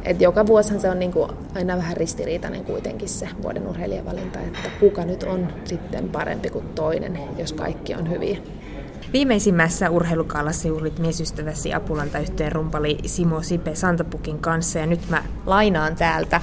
Et 0.04 0.22
joka 0.22 0.46
vuosihan 0.46 0.80
se 0.80 0.90
on 0.90 1.00
niinku 1.00 1.28
aina 1.56 1.78
vähän 1.78 1.98
ristiriitainen 1.98 2.66
kuitenkin 2.66 3.10
se 3.10 3.28
vuoden 3.44 3.68
urheilijavalinta, 3.68 4.40
että 4.40 4.70
kuka 4.80 5.06
nyt 5.06 5.24
on 5.24 5.48
sitten 5.66 6.10
parempi 6.10 6.50
kuin 6.50 6.66
toinen, 6.70 7.20
jos 7.38 7.54
kaikki 7.54 7.96
on 7.96 8.10
hyviä. 8.10 8.38
Viimeisimmässä 9.14 9.90
urheilukaalassa 9.90 10.68
juhlit 10.68 11.00
miesystäväsi 11.00 11.74
Apulanta 11.74 12.20
yhteen 12.20 12.52
rumpali 12.52 12.98
Simo 13.06 13.42
Sipe 13.42 13.76
Santapukin 13.76 14.40
kanssa 14.40 14.80
ja 14.80 14.86
nyt 14.86 15.10
mä 15.10 15.24
lainaan 15.46 15.96
täältä 15.96 16.42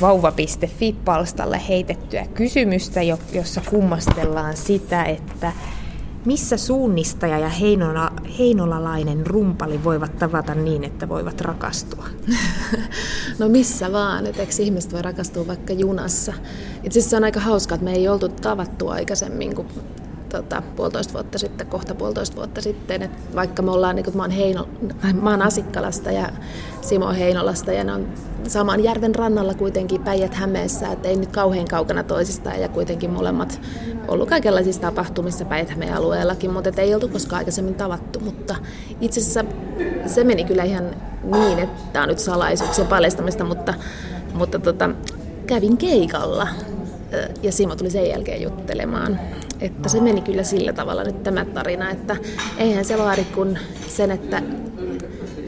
vauva.fi-palstalle 0.00 1.60
heitettyä 1.68 2.26
kysymystä, 2.34 3.00
jossa 3.32 3.60
kummastellaan 3.70 4.56
sitä, 4.56 5.04
että 5.04 5.52
missä 6.24 6.56
suunnistaja 6.56 7.38
ja 7.38 7.48
heinola, 7.48 8.12
heinolalainen 8.38 9.26
rumpali 9.26 9.84
voivat 9.84 10.18
tavata 10.18 10.54
niin, 10.54 10.84
että 10.84 11.08
voivat 11.08 11.40
rakastua? 11.40 12.04
No 13.38 13.48
missä 13.48 13.92
vaan, 13.92 14.26
että 14.26 14.42
eikö 14.42 14.52
ihmiset 14.58 14.92
voi 14.92 15.02
rakastua 15.02 15.46
vaikka 15.46 15.72
junassa. 15.72 16.32
Itse 16.82 16.98
asiassa 16.98 17.10
se 17.10 17.16
on 17.16 17.24
aika 17.24 17.40
hauskaa, 17.40 17.74
että 17.74 17.84
me 17.84 17.92
ei 17.92 18.08
oltu 18.08 18.28
tavattu 18.28 18.88
aikaisemmin, 18.88 19.54
kun 19.54 19.66
tota, 20.32 20.62
puolitoista 20.76 21.12
vuotta 21.12 21.38
sitten, 21.38 21.66
kohta 21.66 21.94
puolitoista 21.94 22.36
vuotta 22.36 22.60
sitten, 22.60 23.02
että 23.02 23.34
vaikka 23.34 23.62
me 23.62 23.70
ollaan, 23.70 23.96
niin 23.96 24.04
kuin, 24.04 24.16
mä, 24.16 24.22
oon 24.22 24.30
Heino, 24.30 24.68
mä 25.22 25.30
oon 25.30 25.42
Asikkalasta 25.42 26.12
ja 26.12 26.28
Simo 26.80 27.12
Heinolasta 27.12 27.72
ja 27.72 27.84
ne 27.84 27.92
on 27.92 28.08
saman 28.48 28.84
järven 28.84 29.14
rannalla 29.14 29.54
kuitenkin 29.54 30.02
päijät 30.02 30.34
hämeessä, 30.34 30.92
että 30.92 31.08
ei 31.08 31.16
nyt 31.16 31.32
kauhean 31.32 31.68
kaukana 31.68 32.02
toisistaan 32.02 32.60
ja 32.60 32.68
kuitenkin 32.68 33.10
molemmat 33.10 33.60
ollut 34.08 34.28
kaikenlaisissa 34.28 34.82
tapahtumissa 34.82 35.44
päijät 35.44 35.72
alueellakin, 35.94 36.52
mutta 36.52 36.68
et 36.68 36.78
ei 36.78 36.94
oltu 36.94 37.08
koskaan 37.08 37.38
aikaisemmin 37.38 37.74
tavattu, 37.74 38.20
mutta 38.20 38.56
itse 39.00 39.20
asiassa 39.20 39.44
se 40.06 40.24
meni 40.24 40.44
kyllä 40.44 40.62
ihan 40.62 40.84
niin, 41.22 41.58
että 41.58 41.82
tämä 41.92 42.02
on 42.02 42.08
nyt 42.08 42.18
salaisuuksien 42.18 42.86
paljastamista, 42.86 43.44
mutta, 43.44 43.74
mutta 44.34 44.58
tota, 44.58 44.90
kävin 45.46 45.76
keikalla 45.76 46.48
ja 47.42 47.52
Simo 47.52 47.76
tuli 47.76 47.90
sen 47.90 48.08
jälkeen 48.08 48.42
juttelemaan. 48.42 49.20
Että 49.62 49.88
se 49.88 50.00
meni 50.00 50.20
kyllä 50.20 50.42
sillä 50.42 50.72
tavalla 50.72 51.04
nyt 51.04 51.22
tämä 51.22 51.44
tarina, 51.44 51.90
että 51.90 52.16
eihän 52.58 52.84
se 52.84 52.98
vaadi 52.98 53.24
kuin 53.24 53.58
sen, 53.88 54.10
että 54.10 54.42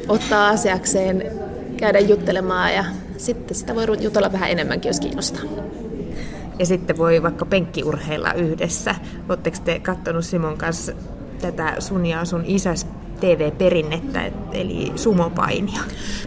ottaa 0.08 0.48
asiakseen, 0.48 1.32
käydä 1.76 1.98
juttelemaan 1.98 2.74
ja 2.74 2.84
sitten 3.16 3.56
sitä 3.56 3.74
voi 3.74 3.86
jutella 4.00 4.32
vähän 4.32 4.50
enemmänkin, 4.50 4.88
jos 4.88 5.00
kiinnostaa. 5.00 5.42
Ja 6.58 6.66
sitten 6.66 6.98
voi 6.98 7.22
vaikka 7.22 7.46
penkkiurheilla 7.46 8.32
yhdessä. 8.32 8.94
Oletteko 9.28 9.56
te 9.64 9.78
katsonut 9.78 10.24
Simon 10.24 10.56
kanssa 10.58 10.92
tätä 11.40 11.74
sun 11.78 12.06
ja 12.06 12.24
sun 12.24 12.44
isäs 12.46 12.86
TV-perinnettä, 13.20 14.30
eli 14.52 14.92
sumopainia? 14.96 15.80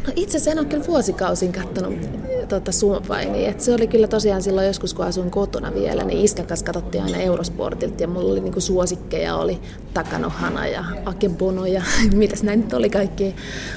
No 0.08 0.14
itse 0.16 0.38
asiassa 0.38 0.52
en 0.52 0.60
ole 0.60 0.68
kyllä 0.68 0.88
vuosikausin 0.88 1.52
katsonut 1.52 2.10
tota, 2.50 2.72
sumopainia. 2.72 3.50
Et 3.50 3.62
se 3.62 3.74
oli 3.74 3.88
kyllä 3.88 4.08
tosiaan 4.08 4.42
silloin 4.42 4.68
joskus, 4.68 4.94
kun 4.94 5.06
asuin 5.06 5.32
kotona 5.32 5.74
vielä, 5.74 6.04
niin 6.04 6.26
iskän 6.26 6.48
kanssa 6.48 6.66
katsottiin 6.66 7.04
aina 7.04 7.18
Eurosportilta 7.18 8.04
ja 8.04 8.08
mulla 8.08 8.32
oli 8.32 8.40
niinku 8.40 8.62
suosikkeja, 8.62 9.36
oli 9.36 9.60
Takanohana 9.94 10.68
ja 10.68 10.86
Akebono 11.06 11.66
ja 11.66 11.82
mitäs 12.16 12.44
näin 12.44 12.60
nyt 12.60 12.74
oli 12.74 12.90
kaikki. 12.90 13.36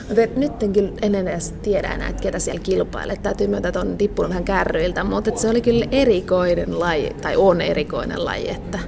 Mutta 0.08 0.40
nyt 0.40 0.62
en 0.62 0.72
kyllä 0.72 0.92
en 1.02 1.14
edes 1.14 1.54
tiedä 1.62 1.88
enää, 1.88 2.08
että 2.08 2.22
ketä 2.22 2.38
siellä 2.38 2.60
kilpailee. 2.60 3.16
Täytyy 3.16 3.46
myöntää, 3.46 3.68
että 3.68 3.80
on 3.80 3.96
tippunut 3.96 4.28
vähän 4.28 4.44
kärryiltä, 4.44 5.04
mutta 5.04 5.30
se 5.34 5.48
oli 5.48 5.60
kyllä 5.60 5.86
erikoinen 5.90 6.80
laji, 6.80 7.10
tai 7.22 7.36
on 7.36 7.60
erikoinen 7.60 8.24
laji, 8.24 8.50
että 8.50 8.78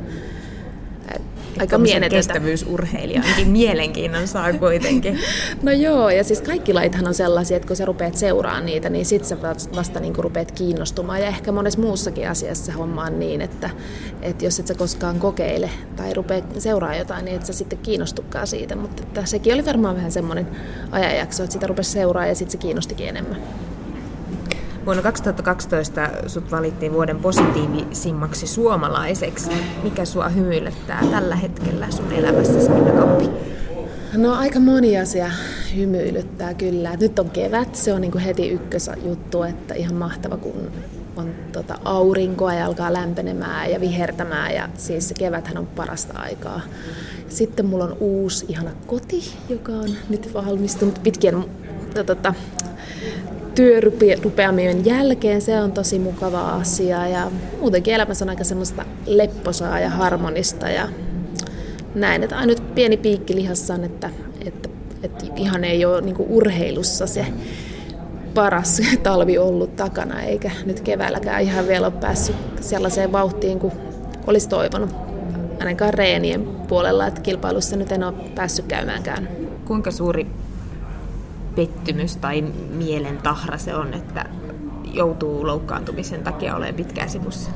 aika 1.58 1.78
kestävyysurheilijankin 2.10 3.48
mielenkiinnon 3.48 4.28
saa 4.28 4.52
kuitenkin. 4.52 5.18
No 5.62 5.72
joo, 5.72 6.10
ja 6.10 6.24
siis 6.24 6.40
kaikki 6.40 6.72
laithan 6.72 7.06
on 7.06 7.14
sellaisia, 7.14 7.56
että 7.56 7.66
kun 7.66 7.76
sä 7.76 7.84
rupeat 7.84 8.16
seuraamaan 8.16 8.66
niitä, 8.66 8.90
niin 8.90 9.06
sit 9.06 9.24
sä 9.24 9.36
vasta 9.76 10.00
niin 10.00 10.16
rupeat 10.16 10.52
kiinnostumaan. 10.52 11.20
Ja 11.20 11.26
ehkä 11.26 11.52
monessa 11.52 11.80
muussakin 11.80 12.28
asiassa 12.28 12.72
homma 12.72 13.04
on 13.04 13.18
niin, 13.18 13.40
että, 13.40 13.70
että 14.22 14.44
jos 14.44 14.60
et 14.60 14.66
sä 14.66 14.74
koskaan 14.74 15.18
kokeile 15.18 15.70
tai 15.96 16.14
rupeat 16.14 16.44
seuraa 16.58 16.96
jotain, 16.96 17.24
niin 17.24 17.36
et 17.36 17.46
sä 17.46 17.52
sitten 17.52 17.78
kiinnostukaan 17.78 18.46
siitä. 18.46 18.76
Mutta 18.76 19.02
että 19.02 19.26
sekin 19.26 19.54
oli 19.54 19.66
varmaan 19.66 19.96
vähän 19.96 20.12
semmoinen 20.12 20.46
ajanjakso, 20.90 21.42
että 21.42 21.52
sitä 21.52 21.66
rupesi 21.66 21.90
seuraa 21.90 22.26
ja 22.26 22.34
sitten 22.34 22.52
se 22.52 22.58
kiinnostikin 22.58 23.08
enemmän. 23.08 23.42
Vuonna 24.84 25.02
2012 25.02 26.08
sut 26.26 26.50
valittiin 26.50 26.92
vuoden 26.92 27.18
positiivisimmaksi 27.18 28.46
suomalaiseksi. 28.46 29.50
Mikä 29.82 30.04
sua 30.04 30.28
hymyilyttää 30.28 31.04
tällä 31.10 31.36
hetkellä 31.36 31.90
sun 31.90 32.12
elämässäsi, 32.12 32.70
Minna 32.70 32.90
Kauppi? 32.90 33.30
No 34.16 34.34
aika 34.34 34.60
moni 34.60 34.98
asia 34.98 35.30
hymyilyttää 35.76 36.54
kyllä. 36.54 36.96
Nyt 36.96 37.18
on 37.18 37.30
kevät, 37.30 37.74
se 37.74 37.92
on 37.92 38.00
niin 38.00 38.10
kuin 38.10 38.24
heti 38.24 38.48
ykkösjuttu, 38.48 39.42
että 39.42 39.74
ihan 39.74 39.94
mahtava 39.94 40.36
kun 40.36 40.70
on 41.16 41.34
tota 41.52 41.78
aurinkoa 41.84 42.54
ja 42.54 42.66
alkaa 42.66 42.92
lämpenemään 42.92 43.70
ja 43.70 43.80
vihertämään 43.80 44.54
ja 44.54 44.68
siis 44.76 45.08
se 45.08 45.14
keväthän 45.14 45.58
on 45.58 45.66
parasta 45.66 46.18
aikaa. 46.18 46.60
Sitten 47.28 47.66
mulla 47.66 47.84
on 47.84 47.96
uusi 48.00 48.46
ihana 48.48 48.70
koti, 48.86 49.34
joka 49.48 49.72
on 49.72 49.90
nyt 50.08 50.34
valmistunut 50.34 51.02
pitkien 51.02 51.44
tota, 52.06 52.34
työrupeamien 53.54 54.84
jälkeen. 54.84 55.40
Se 55.40 55.60
on 55.60 55.72
tosi 55.72 55.98
mukava 55.98 56.50
asia 56.50 57.08
ja 57.08 57.30
muutenkin 57.60 57.94
elämässä 57.94 58.24
on 58.24 58.28
aika 58.28 58.44
semmoista 58.44 58.84
lepposaa 59.06 59.80
ja 59.80 59.90
harmonista 59.90 60.68
ja 60.68 60.88
näin, 61.94 62.22
että 62.22 62.46
nyt 62.46 62.74
pieni 62.74 62.96
piikki 62.96 63.34
lihassa 63.34 63.74
on, 63.74 63.84
että, 63.84 64.10
että, 64.46 64.68
että 65.02 65.24
ihan 65.36 65.64
ei 65.64 65.84
ole 65.84 66.00
niin 66.00 66.16
urheilussa 66.18 67.06
se 67.06 67.26
paras 68.34 68.82
talvi 69.02 69.38
ollut 69.38 69.76
takana, 69.76 70.22
eikä 70.22 70.50
nyt 70.64 70.80
keväälläkään 70.80 71.42
ihan 71.42 71.68
vielä 71.68 71.86
ole 71.86 71.94
päässyt 72.00 72.36
sellaiseen 72.60 73.12
vauhtiin 73.12 73.58
kuin 73.58 73.72
olisi 74.26 74.48
toivonut. 74.48 74.90
Ainakaan 75.60 75.94
reenien 75.94 76.44
puolella, 76.44 77.06
että 77.06 77.20
kilpailussa 77.20 77.76
nyt 77.76 77.92
en 77.92 78.04
ole 78.04 78.14
päässyt 78.34 78.66
käymäänkään. 78.66 79.28
Kuinka 79.64 79.90
suuri 79.90 80.26
pettymys 81.54 82.16
tai 82.16 82.42
mielen 82.70 83.18
tahra 83.18 83.58
se 83.58 83.74
on, 83.74 83.94
että 83.94 84.24
joutuu 84.92 85.46
loukkaantumisen 85.46 86.22
takia 86.22 86.56
olemaan 86.56 86.74
pitkään 86.74 87.10
sivussa? 87.10 87.50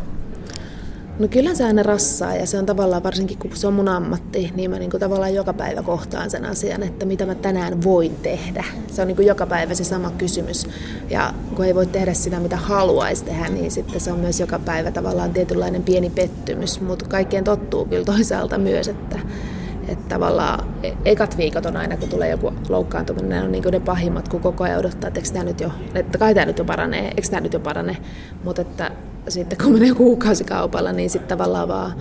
No 1.18 1.28
kyllä 1.28 1.54
se 1.54 1.64
aina 1.64 1.82
rassaa 1.82 2.35
ja 2.35 2.46
se 2.46 2.59
on 2.59 2.66
tavallaan, 2.66 3.02
varsinkin 3.02 3.38
kun 3.38 3.56
se 3.56 3.66
on 3.66 3.72
mun 3.72 3.88
ammatti, 3.88 4.52
niin 4.54 4.70
mä 4.70 4.78
niin 4.78 4.90
kuin 4.90 5.00
tavallaan 5.00 5.35
joka 5.35 5.52
päivä 5.52 5.82
kohtaan 5.82 6.30
sen 6.30 6.44
asian, 6.44 6.82
että 6.82 7.06
mitä 7.06 7.26
mä 7.26 7.35
tänään 7.35 7.82
voin 7.82 8.16
tehdä. 8.16 8.64
Se 8.87 9.02
on 9.02 9.09
niin 9.09 9.16
kuin 9.16 9.26
joka 9.26 9.46
päivä 9.46 9.74
se 9.74 9.85
sama 9.85 10.11
kysymys. 10.11 10.66
Ja 11.11 11.35
kun 11.54 11.64
ei 11.64 11.74
voi 11.74 11.87
tehdä 11.87 12.14
sitä, 12.14 12.40
mitä 12.40 12.56
haluaisi 12.56 13.24
tehdä, 13.24 13.48
niin 13.48 13.70
sitten 13.70 14.00
se 14.00 14.12
on 14.12 14.18
myös 14.18 14.40
joka 14.40 14.59
päivä 14.59 14.90
tavallaan 14.90 15.32
tietynlainen 15.32 15.82
pieni 15.82 16.11
pettymys. 16.11 16.80
Mutta 16.80 17.04
kaikkeen 17.09 17.44
tottuu 17.44 17.85
kyllä 17.85 18.04
toisaalta 18.04 18.59
myös, 18.59 18.88
että, 18.88 19.18
että 19.88 20.09
tavallaan 20.09 20.75
e- 20.83 20.92
ekat 21.05 21.37
viikot 21.37 21.66
on 21.66 21.77
aina, 21.77 21.96
kun 21.96 22.09
tulee 22.09 22.31
joku 22.31 22.53
loukkaantuminen, 22.68 23.29
ne 23.29 23.42
on 23.42 23.53
niin 23.53 23.64
ne 23.70 23.81
pahimmat, 23.81 24.29
kun 24.29 24.40
koko 24.40 24.64
ajan 24.64 24.79
odottaa, 24.79 25.09
että, 25.09 25.20
tämä 25.33 25.44
nyt 25.44 25.61
jo, 25.61 25.70
että 25.94 26.18
kai 26.18 26.35
tämä 26.35 26.46
nyt 26.46 26.59
jo 26.59 26.64
paranee, 26.64 27.09
eikö 27.09 27.29
tämä 27.31 27.40
nyt 27.40 27.53
jo 27.53 27.61
parane. 27.61 27.96
Mutta 28.44 28.62
että 28.62 28.90
sitten 29.29 29.59
kun 29.59 29.72
menee 29.72 29.94
kuukausikaupalla, 29.94 30.92
niin 30.92 31.11
sitten 31.11 31.29
tavallaan 31.29 31.68
vaan 31.68 31.92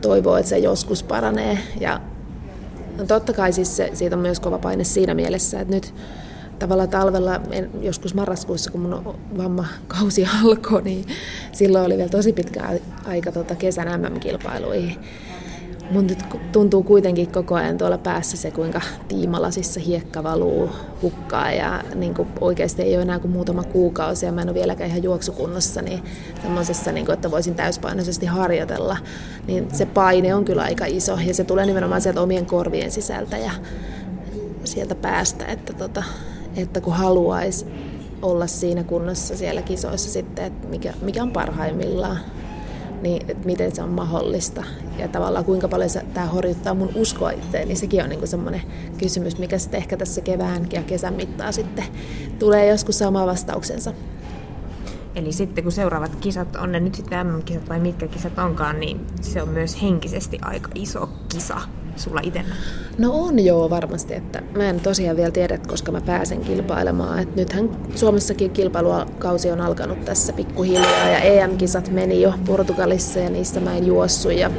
toivoo, 0.00 0.36
että 0.36 0.48
se 0.48 0.58
joskus 0.58 1.02
paranee. 1.02 1.58
Ja 1.80 2.00
no 2.98 3.04
totta 3.04 3.32
kai 3.32 3.52
siis 3.52 3.76
se, 3.76 3.90
siitä 3.94 4.16
on 4.16 4.22
myös 4.22 4.40
kova 4.40 4.58
paine 4.58 4.84
siinä 4.84 5.14
mielessä, 5.14 5.60
että 5.60 5.74
nyt 5.74 5.94
tavallaan 6.58 6.88
talvella, 6.88 7.40
joskus 7.80 8.14
marraskuussa, 8.14 8.70
kun 8.70 8.80
mun 8.80 9.14
vammakausi 9.38 10.28
alkoi, 10.42 10.82
niin 10.82 11.04
silloin 11.52 11.86
oli 11.86 11.96
vielä 11.96 12.08
tosi 12.08 12.32
pitkä 12.32 12.80
aika 13.04 13.32
tuota 13.32 13.54
kesän 13.54 14.00
MM-kilpailuihin. 14.00 14.96
Mun 15.90 16.06
nyt 16.06 16.24
tuntuu 16.52 16.82
kuitenkin 16.82 17.32
koko 17.32 17.54
ajan 17.54 17.78
tuolla 17.78 17.98
päässä 17.98 18.36
se, 18.36 18.50
kuinka 18.50 18.80
tiimalasissa 19.08 19.80
hiekka 19.80 20.22
valuu 20.22 20.70
hukkaa 21.02 21.52
ja 21.52 21.84
niin 21.94 22.14
kuin 22.14 22.28
oikeasti 22.40 22.82
ei 22.82 22.94
ole 22.94 23.02
enää 23.02 23.18
kuin 23.18 23.30
muutama 23.30 23.62
kuukausi 23.62 24.26
ja 24.26 24.32
mä 24.32 24.42
en 24.42 24.48
ole 24.48 24.54
vieläkään 24.54 24.90
ihan 24.90 25.02
juoksukunnossa, 25.02 25.82
niin 25.82 26.02
semmoisessa, 26.42 26.92
niin 26.92 27.10
että 27.10 27.30
voisin 27.30 27.54
täyspainoisesti 27.54 28.26
harjoitella, 28.26 28.96
niin 29.46 29.68
se 29.72 29.86
paine 29.86 30.34
on 30.34 30.44
kyllä 30.44 30.62
aika 30.62 30.84
iso 30.86 31.18
ja 31.26 31.34
se 31.34 31.44
tulee 31.44 31.66
nimenomaan 31.66 32.00
sieltä 32.00 32.20
omien 32.20 32.46
korvien 32.46 32.90
sisältä 32.90 33.38
ja 33.38 33.50
sieltä 34.64 34.94
päästä, 34.94 35.46
että, 35.46 35.72
tota, 35.72 36.02
että 36.56 36.80
kun 36.80 36.92
haluaisi 36.92 37.66
olla 38.22 38.46
siinä 38.46 38.84
kunnossa 38.84 39.36
siellä 39.36 39.62
kisoissa 39.62 40.10
sitten, 40.10 40.44
että 40.44 40.68
mikä, 40.68 40.94
mikä 41.02 41.22
on 41.22 41.30
parhaimmillaan 41.30 42.18
niin 43.04 43.22
että 43.28 43.46
miten 43.46 43.74
se 43.74 43.82
on 43.82 43.88
mahdollista. 43.88 44.64
Ja 44.98 45.08
tavallaan 45.08 45.44
kuinka 45.44 45.68
paljon 45.68 45.90
se, 45.90 46.02
tämä 46.14 46.26
horjuttaa 46.26 46.74
mun 46.74 46.90
uskoa 46.94 47.30
itseäni, 47.30 47.66
niin 47.66 47.76
sekin 47.76 48.02
on 48.02 48.10
niin 48.10 48.28
semmoinen 48.28 48.62
kysymys, 48.98 49.38
mikä 49.38 49.58
sitten 49.58 49.78
ehkä 49.78 49.96
tässä 49.96 50.20
kevään 50.20 50.66
ja 50.72 50.82
kesän 50.82 51.14
mittaa 51.14 51.52
sitten 51.52 51.84
tulee 52.38 52.68
joskus 52.68 52.98
saamaan 52.98 53.26
vastauksensa. 53.26 53.92
Eli 55.14 55.32
sitten 55.32 55.64
kun 55.64 55.72
seuraavat 55.72 56.16
kisat 56.16 56.56
on 56.56 56.72
ne 56.72 56.80
nyt 56.80 56.94
sitten 56.94 57.26
MM-kisat 57.26 57.68
vai 57.68 57.80
mitkä 57.80 58.08
kisat 58.08 58.38
onkaan, 58.38 58.80
niin 58.80 59.06
se 59.20 59.42
on 59.42 59.48
myös 59.48 59.82
henkisesti 59.82 60.38
aika 60.42 60.70
iso 60.74 61.08
kisa 61.28 61.60
sulla 61.96 62.20
itsellä? 62.24 62.54
No 62.98 63.10
on 63.12 63.44
joo 63.44 63.70
varmasti, 63.70 64.14
että 64.14 64.42
mä 64.56 64.70
en 64.70 64.80
tosiaan 64.80 65.16
vielä 65.16 65.30
tiedä, 65.30 65.58
koska 65.68 65.92
mä 65.92 66.00
pääsen 66.00 66.40
kilpailemaan. 66.40 67.18
Et 67.18 67.36
nythän 67.36 67.70
Suomessakin 67.94 68.50
kilpailukausi 68.50 69.50
on 69.50 69.60
alkanut 69.60 70.04
tässä 70.04 70.32
pikkuhiljaa 70.32 71.08
ja 71.08 71.18
EM-kisat 71.18 71.90
meni 71.90 72.22
jo 72.22 72.34
Portugalissa 72.46 73.18
ja 73.18 73.30
niissä 73.30 73.60
mä 73.60 73.76
en 73.76 73.86
juossut. 73.86 74.32
Ja, 74.32 74.50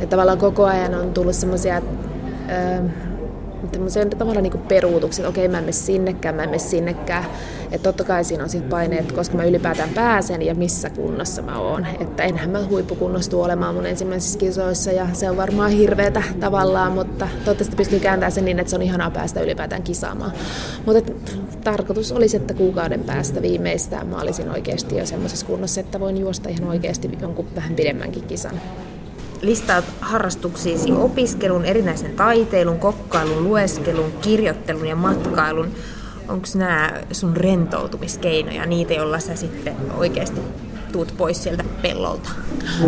ja 0.00 0.06
tavallaan 0.06 0.38
koko 0.38 0.64
ajan 0.64 0.94
on 0.94 1.12
tullut 1.12 1.34
semmoisia 1.34 1.82
tämmöisiä 3.68 4.06
tavallaan 4.06 4.42
niin 4.42 4.58
peruutuksia, 4.58 5.22
että 5.22 5.28
okei 5.28 5.48
mä 5.48 5.58
en 5.58 5.64
mene 5.64 5.72
sinnekään, 5.72 6.34
mä 6.34 6.42
en 6.42 6.48
mene 6.48 6.58
sinnekään. 6.58 7.24
Että 7.70 7.82
totta 7.88 8.04
kai 8.04 8.24
siinä 8.24 8.44
on 8.44 8.50
sitten 8.50 8.70
paineet, 8.70 9.12
koska 9.12 9.36
mä 9.36 9.44
ylipäätään 9.44 9.88
pääsen 9.88 10.42
ja 10.42 10.54
missä 10.54 10.90
kunnossa 10.90 11.42
mä 11.42 11.58
oon. 11.58 11.86
Että 12.00 12.22
enhän 12.22 12.50
mä 12.50 12.66
huippukunnostu 12.66 13.42
olemaan 13.42 13.74
mun 13.74 13.86
ensimmäisissä 13.86 14.38
kisoissa 14.38 14.92
ja 14.92 15.06
se 15.12 15.30
on 15.30 15.36
varmaan 15.36 15.70
hirveetä 15.70 16.22
tavallaan, 16.40 16.92
mutta 16.92 17.28
toivottavasti 17.44 17.76
pystyy 17.76 18.00
kääntämään 18.00 18.32
sen 18.32 18.44
niin, 18.44 18.58
että 18.58 18.70
se 18.70 18.76
on 18.76 18.82
ihanaa 18.82 19.10
päästä 19.10 19.40
ylipäätään 19.40 19.82
kisaamaan. 19.82 20.32
Mutta 20.86 21.12
tarkoitus 21.64 22.12
olisi, 22.12 22.36
että 22.36 22.54
kuukauden 22.54 23.00
päästä 23.00 23.42
viimeistään 23.42 24.06
mä 24.06 24.20
olisin 24.20 24.50
oikeasti 24.50 24.96
jo 24.96 25.06
semmoisessa 25.06 25.46
kunnossa, 25.46 25.80
että 25.80 26.00
voin 26.00 26.18
juosta 26.18 26.48
ihan 26.48 26.68
oikeasti 26.68 27.10
jonkun 27.20 27.46
vähän 27.54 27.74
pidemmänkin 27.74 28.22
kisan 28.22 28.60
listaat 29.42 29.84
harrastuksiisi 30.00 30.92
opiskelun, 30.92 31.64
erinäisen 31.64 32.12
taiteilun, 32.12 32.78
kokkailun, 32.78 33.44
lueskelun, 33.44 34.12
kirjoittelun 34.20 34.86
ja 34.86 34.96
matkailun. 34.96 35.68
Onko 36.28 36.46
nämä 36.54 36.92
sun 37.12 37.36
rentoutumiskeinoja, 37.36 38.66
niitä, 38.66 38.94
joilla 38.94 39.18
sä 39.18 39.36
sitten 39.36 39.76
oikeasti 39.96 40.40
tuut 40.92 41.14
pois 41.16 41.42
sieltä 41.42 41.64
pellolta? 41.82 42.30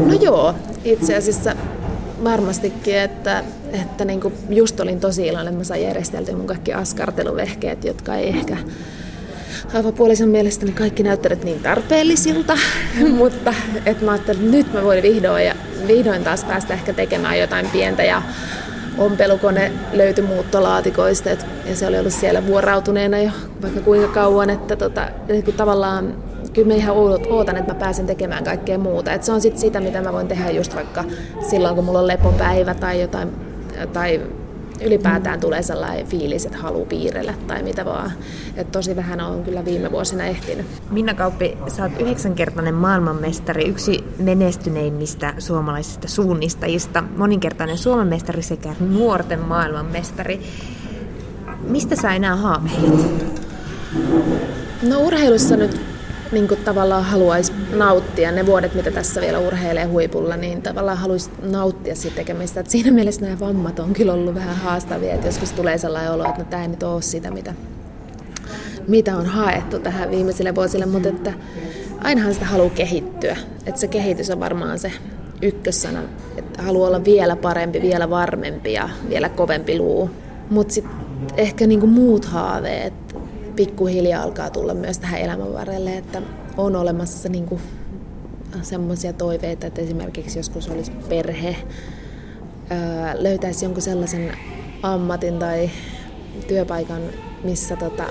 No 0.06 0.12
joo, 0.12 0.54
itse 0.84 1.16
asiassa 1.16 1.56
varmastikin, 2.24 2.98
että, 2.98 3.44
että 3.72 4.04
niin 4.04 4.20
kuin 4.20 4.34
just 4.48 4.80
olin 4.80 5.00
tosi 5.00 5.26
iloinen, 5.26 5.54
mä 5.54 5.64
sain 5.64 5.82
järjesteltyä 5.82 6.36
mun 6.36 6.46
kaikki 6.46 6.72
askarteluvehkeet, 6.72 7.84
jotka 7.84 8.14
ei 8.14 8.28
ehkä 8.28 8.56
avopuolisen 9.74 10.28
mielestäni 10.28 10.72
kaikki 10.72 11.02
näyttävät 11.02 11.44
niin 11.44 11.60
tarpeellisilta, 11.60 12.58
mutta 13.18 13.54
että 13.86 14.04
mä 14.04 14.12
ajattelin, 14.12 14.40
että 14.40 14.56
nyt 14.56 14.72
mä 14.72 14.82
voin 14.82 15.02
vihdoin, 15.02 15.46
ja, 15.46 15.54
vihdoin 15.88 16.24
taas 16.24 16.44
päästä 16.44 16.74
ehkä 16.74 16.92
tekemään 16.92 17.38
jotain 17.38 17.66
pientä 17.70 18.02
ja 18.04 18.22
ompelukone 18.98 19.72
löytyi 19.92 20.24
muuttolaatikoista 20.24 21.30
et, 21.30 21.46
ja 21.66 21.76
se 21.76 21.86
oli 21.86 21.98
ollut 21.98 22.12
siellä 22.12 22.46
vuorautuneena 22.46 23.18
jo 23.18 23.30
vaikka 23.62 23.80
kuinka 23.80 24.08
kauan, 24.08 24.50
että 24.50 24.76
tota, 24.76 25.08
niin 25.28 25.44
tavallaan 25.44 26.14
kyllä 26.52 26.68
mä 26.68 26.74
ihan 26.74 26.96
ootan, 27.30 27.56
että 27.56 27.72
mä 27.72 27.78
pääsen 27.78 28.06
tekemään 28.06 28.44
kaikkea 28.44 28.78
muuta. 28.78 29.12
Et 29.12 29.22
se 29.22 29.32
on 29.32 29.40
sitten 29.40 29.60
sitä, 29.60 29.80
mitä 29.80 30.02
mä 30.02 30.12
voin 30.12 30.28
tehdä 30.28 30.50
just 30.50 30.74
vaikka 30.74 31.04
silloin, 31.50 31.74
kun 31.74 31.84
mulla 31.84 31.98
on 31.98 32.06
lepopäivä 32.06 32.74
tai 32.74 33.00
jotain, 33.00 33.32
tai 33.92 34.20
ylipäätään 34.80 35.40
tulee 35.40 35.62
sellainen 35.62 36.06
fiilis, 36.06 36.46
että 36.46 36.58
haluaa 36.58 36.86
piirrellä 36.86 37.34
tai 37.46 37.62
mitä 37.62 37.84
vaan. 37.84 38.12
Et 38.56 38.72
tosi 38.72 38.96
vähän 38.96 39.20
on 39.20 39.44
kyllä 39.44 39.64
viime 39.64 39.90
vuosina 39.90 40.24
ehtinyt. 40.24 40.66
Minna 40.90 41.14
Kauppi, 41.14 41.58
sä 41.68 41.82
oot 41.82 42.00
yhdeksänkertainen 42.00 42.74
maailmanmestari, 42.74 43.68
yksi 43.68 44.04
menestyneimmistä 44.18 45.34
suomalaisista 45.38 46.08
suunnistajista, 46.08 47.04
moninkertainen 47.16 47.78
Suomen 47.78 48.06
mestari 48.06 48.42
sekä 48.42 48.74
nuorten 48.80 49.40
maailmanmestari. 49.40 50.40
Mistä 51.68 51.96
sä 51.96 52.14
enää 52.14 52.36
haaveilet? 52.36 53.40
No 54.82 55.00
urheilussa 55.00 55.56
nyt 55.56 55.80
niin 56.32 56.48
kuin 56.48 56.60
tavallaan 56.64 57.04
haluaisi 57.04 57.52
nauttia 57.72 58.32
ne 58.32 58.46
vuodet, 58.46 58.74
mitä 58.74 58.90
tässä 58.90 59.20
vielä 59.20 59.38
urheilee 59.38 59.84
huipulla, 59.84 60.36
niin 60.36 60.62
tavallaan 60.62 60.98
haluaisi 60.98 61.30
nauttia 61.42 61.94
siitä 61.94 62.16
tekemistä. 62.16 62.60
Et 62.60 62.70
siinä 62.70 62.90
mielessä 62.90 63.20
nämä 63.20 63.40
vammat 63.40 63.78
on 63.78 63.92
kyllä 63.92 64.12
ollut 64.12 64.34
vähän 64.34 64.56
haastavia, 64.56 65.14
että 65.14 65.28
joskus 65.28 65.52
tulee 65.52 65.78
sellainen 65.78 66.12
olo, 66.12 66.24
että 66.24 66.38
no, 66.38 66.44
tämä 66.50 66.62
ei 66.62 66.68
nyt 66.68 66.82
ole 66.82 67.02
sitä, 67.02 67.30
mitä, 67.30 67.54
mitä 68.88 69.16
on 69.16 69.26
haettu 69.26 69.78
tähän 69.78 70.10
viimeisille 70.10 70.54
vuosille, 70.54 70.86
mutta 70.86 71.08
että 71.08 71.32
ainahan 72.02 72.34
sitä 72.34 72.46
haluaa 72.46 72.70
kehittyä. 72.70 73.36
Että 73.66 73.80
se 73.80 73.88
kehitys 73.88 74.30
on 74.30 74.40
varmaan 74.40 74.78
se 74.78 74.92
ykkössana, 75.42 76.00
että 76.36 76.62
haluaa 76.62 76.88
olla 76.88 77.04
vielä 77.04 77.36
parempi, 77.36 77.82
vielä 77.82 78.10
varmempi 78.10 78.72
ja 78.72 78.88
vielä 79.08 79.28
kovempi 79.28 79.78
luu. 79.78 80.10
Mutta 80.50 80.74
sitten 80.74 80.94
ehkä 81.36 81.66
niinku 81.66 81.86
muut 81.86 82.24
haaveet, 82.24 83.03
pikkuhiljaa 83.56 84.22
alkaa 84.22 84.50
tulla 84.50 84.74
myös 84.74 84.98
tähän 84.98 85.20
elämän 85.20 85.52
varrelle, 85.52 85.96
että 85.96 86.22
on 86.56 86.76
olemassa 86.76 87.28
niin 87.28 87.60
semmoisia 88.62 89.12
toiveita, 89.12 89.66
että 89.66 89.80
esimerkiksi 89.80 90.38
joskus 90.38 90.68
olisi 90.68 90.92
perhe, 91.08 91.56
löytäisi 93.18 93.64
jonkun 93.64 93.82
sellaisen 93.82 94.32
ammatin 94.82 95.38
tai 95.38 95.70
työpaikan, 96.48 97.02
missä 97.44 97.76
tota, 97.76 98.04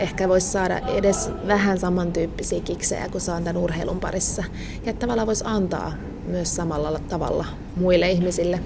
ehkä 0.00 0.28
voisi 0.28 0.48
saada 0.48 0.78
edes 0.78 1.30
vähän 1.46 1.78
samantyyppisiä 1.78 2.60
kiksejä 2.60 3.08
kuin 3.08 3.20
saan 3.20 3.44
tämän 3.44 3.62
urheilun 3.62 4.00
parissa. 4.00 4.44
Ja 4.86 4.92
tavallaan 4.92 5.26
voisi 5.26 5.44
antaa 5.46 5.92
myös 6.26 6.56
samalla 6.56 6.98
tavalla 6.98 7.44
muille 7.76 8.10
ihmisille. 8.10 8.60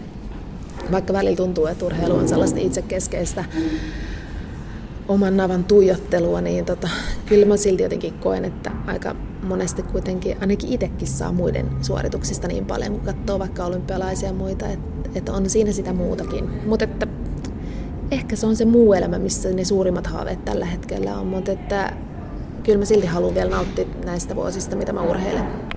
Vaikka 0.92 1.12
välillä 1.12 1.36
tuntuu, 1.36 1.66
että 1.66 1.84
urheilu 1.84 2.14
on 2.14 2.28
sellaista 2.28 2.58
itsekeskeistä 2.60 3.44
oman 5.08 5.36
navan 5.36 5.64
tuijottelua, 5.64 6.40
niin 6.40 6.64
tota, 6.64 6.88
kyllä 7.26 7.46
mä 7.46 7.56
silti 7.56 7.82
jotenkin 7.82 8.14
koen, 8.14 8.44
että 8.44 8.70
aika 8.86 9.16
monesti 9.42 9.82
kuitenkin 9.82 10.36
ainakin 10.40 10.72
itsekin 10.72 11.08
saa 11.08 11.32
muiden 11.32 11.66
suorituksista 11.82 12.48
niin 12.48 12.66
paljon, 12.66 12.92
kun 12.92 13.00
katsoo 13.00 13.38
vaikka 13.38 13.64
olympialaisia 13.64 14.28
ja 14.28 14.34
muita, 14.34 14.68
että, 14.68 15.10
että 15.14 15.32
on 15.32 15.50
siinä 15.50 15.72
sitä 15.72 15.92
muutakin. 15.92 16.50
Mutta 16.66 16.84
että 16.84 17.06
ehkä 18.10 18.36
se 18.36 18.46
on 18.46 18.56
se 18.56 18.64
muu 18.64 18.92
elämä, 18.92 19.18
missä 19.18 19.48
ne 19.48 19.64
suurimmat 19.64 20.06
haaveet 20.06 20.44
tällä 20.44 20.66
hetkellä 20.66 21.18
on, 21.18 21.26
mutta 21.26 21.52
että 21.52 21.92
kyllä 22.62 22.78
mä 22.78 22.84
silti 22.84 23.06
haluan 23.06 23.34
vielä 23.34 23.50
nauttia 23.50 23.84
näistä 24.04 24.36
vuosista, 24.36 24.76
mitä 24.76 24.92
mä 24.92 25.02
urheilen. 25.02 25.46